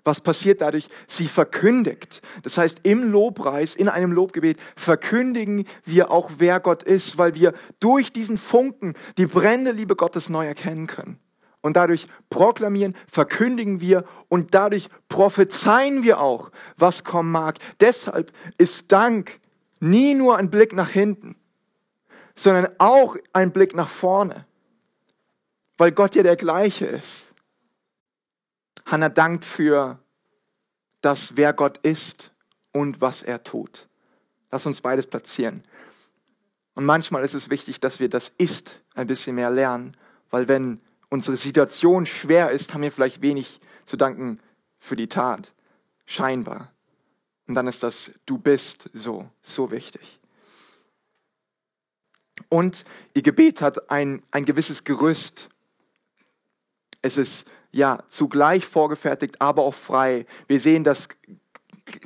Was 0.04 0.20
passiert 0.20 0.60
dadurch? 0.60 0.88
Sie 1.06 1.28
verkündigt. 1.28 2.22
Das 2.42 2.58
heißt, 2.58 2.80
im 2.82 3.10
Lobpreis, 3.10 3.76
in 3.76 3.88
einem 3.88 4.12
Lobgebet 4.12 4.58
verkündigen 4.74 5.66
wir 5.84 6.10
auch, 6.10 6.32
wer 6.38 6.58
Gott 6.58 6.82
ist, 6.82 7.18
weil 7.18 7.34
wir 7.34 7.54
durch 7.78 8.12
diesen 8.12 8.36
Funken 8.36 8.94
die 9.16 9.26
brennende 9.26 9.70
Liebe 9.70 9.94
Gottes 9.94 10.28
neu 10.28 10.44
erkennen 10.44 10.88
können. 10.88 11.21
Und 11.62 11.76
dadurch 11.76 12.08
proklamieren, 12.28 12.94
verkündigen 13.10 13.80
wir 13.80 14.04
und 14.28 14.54
dadurch 14.54 14.88
prophezeien 15.08 16.02
wir 16.02 16.20
auch, 16.20 16.50
was 16.76 17.04
kommen 17.04 17.30
mag. 17.30 17.58
Deshalb 17.80 18.32
ist 18.58 18.92
Dank 18.92 19.40
nie 19.80 20.14
nur 20.14 20.36
ein 20.36 20.50
Blick 20.50 20.72
nach 20.72 20.90
hinten, 20.90 21.36
sondern 22.34 22.68
auch 22.78 23.16
ein 23.32 23.52
Blick 23.52 23.74
nach 23.74 23.88
vorne, 23.88 24.44
weil 25.78 25.92
Gott 25.92 26.14
ja 26.14 26.22
der 26.22 26.36
gleiche 26.36 26.86
ist. 26.86 27.28
Hannah 28.84 29.08
dankt 29.08 29.44
für 29.44 29.98
das, 31.00 31.36
wer 31.36 31.52
Gott 31.52 31.78
ist 31.78 32.32
und 32.72 33.00
was 33.00 33.22
er 33.22 33.44
tut. 33.44 33.88
Lass 34.50 34.66
uns 34.66 34.80
beides 34.80 35.06
platzieren. 35.06 35.62
Und 36.74 36.84
manchmal 36.84 37.22
ist 37.22 37.34
es 37.34 37.50
wichtig, 37.50 37.80
dass 37.80 38.00
wir 38.00 38.08
das 38.08 38.32
Ist 38.38 38.80
ein 38.94 39.06
bisschen 39.06 39.36
mehr 39.36 39.50
lernen, 39.50 39.96
weil 40.30 40.48
wenn 40.48 40.80
unsere 41.12 41.36
Situation 41.36 42.06
schwer 42.06 42.50
ist, 42.50 42.72
haben 42.72 42.80
wir 42.80 42.90
vielleicht 42.90 43.20
wenig 43.20 43.60
zu 43.84 43.98
danken 43.98 44.40
für 44.78 44.96
die 44.96 45.08
Tat. 45.08 45.52
Scheinbar. 46.06 46.72
Und 47.46 47.54
dann 47.54 47.66
ist 47.68 47.82
das 47.82 48.12
Du 48.24 48.38
bist 48.38 48.88
so, 48.94 49.28
so 49.42 49.70
wichtig. 49.70 50.20
Und 52.48 52.84
ihr 53.12 53.22
Gebet 53.22 53.60
hat 53.60 53.90
ein, 53.90 54.22
ein 54.30 54.46
gewisses 54.46 54.84
Gerüst. 54.84 55.50
Es 57.02 57.18
ist 57.18 57.46
ja 57.72 58.02
zugleich 58.08 58.66
vorgefertigt, 58.66 59.40
aber 59.40 59.64
auch 59.64 59.74
frei. 59.74 60.24
Wir 60.46 60.60
sehen, 60.60 60.82
dass 60.82 61.08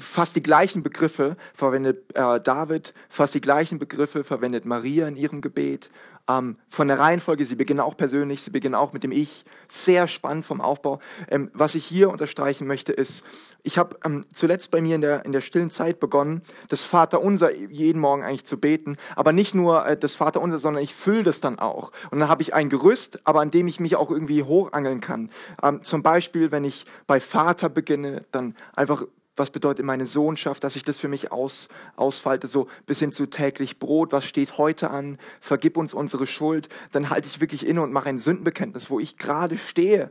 fast 0.00 0.34
die 0.34 0.42
gleichen 0.42 0.82
Begriffe 0.82 1.36
verwendet 1.54 2.10
äh, 2.16 2.40
David, 2.40 2.92
fast 3.08 3.34
die 3.34 3.40
gleichen 3.40 3.78
Begriffe 3.78 4.24
verwendet 4.24 4.64
Maria 4.64 5.06
in 5.06 5.16
ihrem 5.16 5.42
Gebet 5.42 5.90
ähm, 6.28 6.56
von 6.68 6.88
der 6.88 6.98
Reihenfolge, 6.98 7.46
sie 7.46 7.54
beginnen 7.54 7.80
auch 7.80 7.96
persönlich, 7.96 8.42
sie 8.42 8.50
beginnen 8.50 8.74
auch 8.74 8.92
mit 8.92 9.04
dem 9.04 9.12
Ich. 9.12 9.44
Sehr 9.68 10.06
spannend 10.08 10.44
vom 10.44 10.60
Aufbau. 10.60 11.00
Ähm, 11.28 11.50
was 11.52 11.74
ich 11.74 11.84
hier 11.84 12.10
unterstreichen 12.10 12.66
möchte, 12.66 12.92
ist, 12.92 13.24
ich 13.62 13.78
habe 13.78 13.96
ähm, 14.04 14.24
zuletzt 14.32 14.70
bei 14.70 14.80
mir 14.80 14.94
in 14.94 15.00
der, 15.00 15.24
in 15.24 15.32
der 15.32 15.40
stillen 15.40 15.70
Zeit 15.70 15.98
begonnen, 16.00 16.42
das 16.68 16.84
Vaterunser 16.84 17.54
jeden 17.54 18.00
Morgen 18.00 18.22
eigentlich 18.22 18.44
zu 18.44 18.58
beten. 18.58 18.96
Aber 19.16 19.32
nicht 19.32 19.54
nur 19.54 19.86
äh, 19.86 19.96
das 19.96 20.16
Vaterunser, 20.16 20.58
sondern 20.58 20.82
ich 20.82 20.94
fülle 20.94 21.24
das 21.24 21.40
dann 21.40 21.58
auch. 21.58 21.90
Und 22.10 22.20
dann 22.20 22.28
habe 22.28 22.42
ich 22.42 22.54
ein 22.54 22.68
Gerüst, 22.68 23.20
aber 23.24 23.40
an 23.40 23.50
dem 23.50 23.68
ich 23.68 23.80
mich 23.80 23.96
auch 23.96 24.10
irgendwie 24.10 24.42
hochangeln 24.42 25.00
kann. 25.00 25.30
Ähm, 25.62 25.82
zum 25.82 26.02
Beispiel, 26.02 26.52
wenn 26.52 26.64
ich 26.64 26.86
bei 27.06 27.20
Vater 27.20 27.68
beginne, 27.68 28.24
dann 28.30 28.54
einfach 28.74 29.04
was 29.36 29.50
bedeutet 29.50 29.84
meine 29.84 30.06
Sohnschaft, 30.06 30.64
dass 30.64 30.76
ich 30.76 30.82
das 30.82 30.98
für 30.98 31.08
mich 31.08 31.30
aus, 31.30 31.68
ausfalte, 31.94 32.48
so 32.48 32.68
bis 32.86 32.98
hin 32.98 33.12
zu 33.12 33.26
täglich 33.26 33.78
Brot, 33.78 34.12
was 34.12 34.24
steht 34.24 34.58
heute 34.58 34.90
an, 34.90 35.18
vergib 35.40 35.76
uns 35.76 35.94
unsere 35.94 36.26
Schuld, 36.26 36.68
dann 36.92 37.10
halte 37.10 37.28
ich 37.28 37.40
wirklich 37.40 37.66
inne 37.66 37.82
und 37.82 37.92
mache 37.92 38.08
ein 38.08 38.18
Sündenbekenntnis, 38.18 38.90
wo 38.90 38.98
ich 38.98 39.18
gerade 39.18 39.58
stehe. 39.58 40.10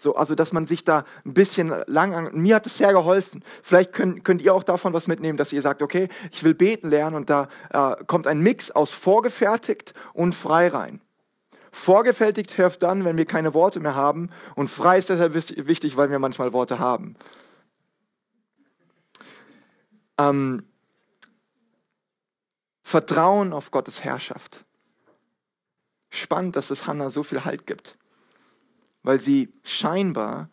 So, 0.00 0.14
also, 0.14 0.36
dass 0.36 0.52
man 0.52 0.66
sich 0.66 0.84
da 0.84 1.04
ein 1.24 1.34
bisschen 1.34 1.74
lang 1.86 2.14
an, 2.14 2.30
mir 2.32 2.56
hat 2.56 2.66
es 2.66 2.78
sehr 2.78 2.92
geholfen. 2.92 3.42
Vielleicht 3.64 3.92
könnt, 3.92 4.24
könnt 4.24 4.42
ihr 4.42 4.54
auch 4.54 4.62
davon 4.62 4.92
was 4.92 5.08
mitnehmen, 5.08 5.36
dass 5.36 5.52
ihr 5.52 5.60
sagt, 5.60 5.82
okay, 5.82 6.08
ich 6.30 6.44
will 6.44 6.54
beten 6.54 6.88
lernen 6.88 7.16
und 7.16 7.30
da 7.30 7.48
äh, 7.70 7.96
kommt 8.06 8.28
ein 8.28 8.40
Mix 8.40 8.70
aus 8.70 8.92
vorgefertigt 8.92 9.94
und 10.12 10.36
frei 10.36 10.68
rein. 10.68 11.00
Vorgefertigt 11.72 12.52
hilft 12.52 12.84
dann, 12.84 13.04
wenn 13.04 13.18
wir 13.18 13.24
keine 13.24 13.54
Worte 13.54 13.80
mehr 13.80 13.96
haben 13.96 14.30
und 14.54 14.70
frei 14.70 14.98
ist 14.98 15.10
deshalb 15.10 15.34
wichtig, 15.34 15.96
weil 15.96 16.10
wir 16.10 16.20
manchmal 16.20 16.52
Worte 16.52 16.78
haben. 16.78 17.16
Ähm, 20.18 20.64
Vertrauen 22.82 23.52
auf 23.52 23.70
Gottes 23.70 24.02
Herrschaft. 24.02 24.64
Spannend, 26.10 26.56
dass 26.56 26.70
es 26.70 26.86
Hannah 26.86 27.10
so 27.10 27.22
viel 27.22 27.44
Halt 27.44 27.66
gibt, 27.66 27.98
weil 29.02 29.20
sie 29.20 29.52
scheinbar 29.62 30.48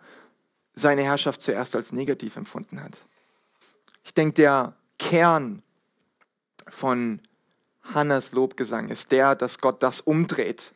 seine 0.73 1.03
Herrschaft 1.03 1.41
zuerst 1.41 1.75
als 1.75 1.93
negativ 1.93 2.35
empfunden 2.35 2.81
hat. 2.83 3.01
Ich 4.03 4.13
denke, 4.13 4.33
der 4.33 4.75
Kern 4.99 5.63
von 6.67 7.21
Hannas 7.83 8.31
Lobgesang 8.33 8.89
ist 8.89 9.11
der, 9.11 9.35
dass 9.35 9.59
Gott 9.59 9.81
das 9.81 10.01
umdreht, 10.01 10.73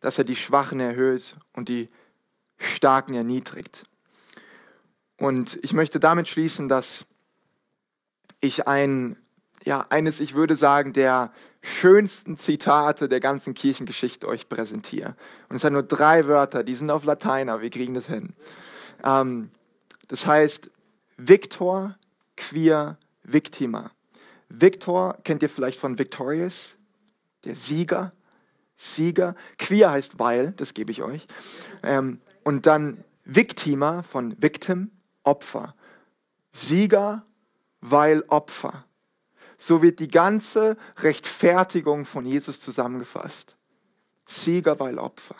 dass 0.00 0.18
er 0.18 0.24
die 0.24 0.36
Schwachen 0.36 0.80
erhöht 0.80 1.36
und 1.52 1.68
die 1.68 1.88
Starken 2.58 3.14
erniedrigt. 3.14 3.84
Und 5.16 5.58
ich 5.62 5.72
möchte 5.72 6.00
damit 6.00 6.28
schließen, 6.28 6.68
dass 6.68 7.06
ich 8.40 8.66
ein, 8.66 9.16
ja, 9.64 9.86
eines, 9.90 10.20
ich 10.20 10.34
würde 10.34 10.56
sagen, 10.56 10.92
der 10.92 11.32
schönsten 11.62 12.36
Zitate 12.36 13.08
der 13.08 13.20
ganzen 13.20 13.54
Kirchengeschichte 13.54 14.26
euch 14.26 14.48
präsentiere. 14.48 15.14
Und 15.48 15.56
es 15.56 15.64
hat 15.64 15.72
nur 15.72 15.82
drei 15.82 16.26
Wörter, 16.26 16.64
die 16.64 16.74
sind 16.74 16.90
auf 16.90 17.04
Latein, 17.04 17.48
aber 17.48 17.62
wir 17.62 17.70
kriegen 17.70 17.94
das 17.94 18.06
hin. 18.06 18.30
Ähm, 19.04 19.50
das 20.08 20.26
heißt, 20.26 20.70
Victor, 21.16 21.96
queer, 22.36 22.96
victima. 23.22 23.90
Victor 24.48 25.18
kennt 25.22 25.42
ihr 25.42 25.48
vielleicht 25.48 25.78
von 25.78 25.98
Victorious, 25.98 26.76
der 27.44 27.54
Sieger, 27.54 28.12
Sieger, 28.76 29.34
queer 29.58 29.90
heißt 29.90 30.18
weil, 30.18 30.52
das 30.52 30.72
gebe 30.72 30.90
ich 30.90 31.02
euch. 31.02 31.26
Ähm, 31.82 32.20
und 32.44 32.66
dann 32.66 33.04
Victima 33.24 34.02
von 34.02 34.40
Victim, 34.40 34.90
Opfer. 35.22 35.74
Sieger, 36.52 37.24
weil 37.80 38.22
Opfer. 38.28 38.84
So 39.56 39.82
wird 39.82 40.00
die 40.00 40.08
ganze 40.08 40.76
Rechtfertigung 40.98 42.04
von 42.04 42.24
Jesus 42.24 42.60
zusammengefasst. 42.60 43.56
Sieger, 44.26 44.78
weil 44.80 44.98
Opfer. 44.98 45.36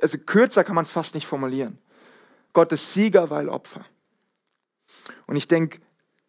Also 0.00 0.18
kürzer 0.18 0.64
kann 0.64 0.74
man 0.74 0.84
es 0.84 0.90
fast 0.90 1.14
nicht 1.14 1.26
formulieren. 1.26 1.78
Gott 2.52 2.72
ist 2.72 2.92
Sieger, 2.92 3.30
weil 3.30 3.48
Opfer. 3.48 3.84
Und 5.26 5.36
ich 5.36 5.48
denke, 5.48 5.80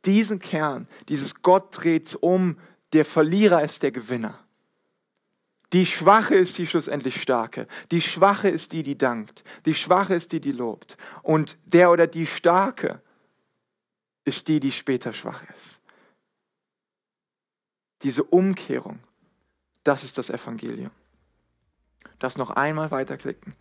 diesen 0.05 0.39
Kern, 0.39 0.87
dieses 1.09 1.41
Gott 1.41 1.69
dreht 1.71 2.15
um, 2.15 2.57
der 2.93 3.05
Verlierer 3.05 3.63
ist 3.63 3.83
der 3.83 3.91
Gewinner. 3.91 4.46
Die 5.73 5.85
Schwache 5.85 6.35
ist 6.35 6.57
die 6.57 6.67
schlussendlich 6.67 7.21
Starke. 7.21 7.67
Die 7.91 8.01
Schwache 8.01 8.47
ist 8.47 8.71
die, 8.71 8.83
die 8.83 8.97
dankt. 8.97 9.43
Die 9.65 9.73
Schwache 9.73 10.15
ist 10.15 10.31
die, 10.31 10.39
die 10.39 10.53
lobt. 10.53 10.97
Und 11.23 11.57
der 11.65 11.91
oder 11.91 12.07
die 12.07 12.25
Starke 12.25 13.01
ist 14.23 14.47
die, 14.47 14.59
die 14.59 14.71
später 14.71 15.11
schwach 15.11 15.43
ist. 15.53 15.81
Diese 18.03 18.23
Umkehrung, 18.23 18.99
das 19.83 20.03
ist 20.03 20.17
das 20.17 20.29
Evangelium. 20.29 20.91
Das 22.19 22.37
noch 22.37 22.51
einmal 22.51 22.91
weiterklicken. 22.91 23.55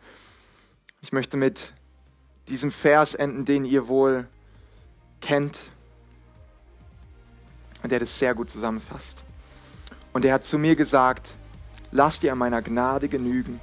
Ich 1.00 1.12
möchte 1.12 1.36
mit 1.36 1.72
diesem 2.48 2.70
Vers 2.70 3.14
enden, 3.14 3.44
den 3.44 3.64
ihr 3.64 3.88
wohl 3.88 4.28
kennt 5.20 5.58
und 7.82 7.90
der 7.90 7.98
das 7.98 8.18
sehr 8.18 8.34
gut 8.34 8.50
zusammenfasst. 8.50 9.22
Und 10.12 10.24
er 10.24 10.34
hat 10.34 10.44
zu 10.44 10.58
mir 10.58 10.76
gesagt, 10.76 11.34
lass 11.96 12.20
dir 12.20 12.32
an 12.32 12.38
meiner 12.38 12.60
Gnade 12.60 13.08
genügen, 13.08 13.58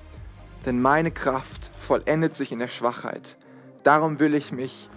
denn 0.65 0.81
meine 0.81 1.11
Kraft 1.11 1.71
vollendet 1.77 2.35
sich 2.35 2.51
in 2.51 2.59
der 2.59 2.67
Schwachheit. 2.67 3.37
Darum 3.83 4.19
will 4.19 4.33
ich 4.33 4.51
mich 4.51 4.89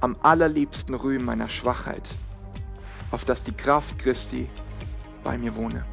am 0.00 0.16
allerliebsten 0.22 0.94
rühmen 0.94 1.24
meiner 1.24 1.48
Schwachheit, 1.48 2.08
auf 3.10 3.24
dass 3.24 3.44
die 3.44 3.56
Kraft 3.56 3.98
Christi 3.98 4.48
bei 5.24 5.38
mir 5.38 5.56
wohne. 5.56 5.84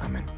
Amen. 0.00 0.37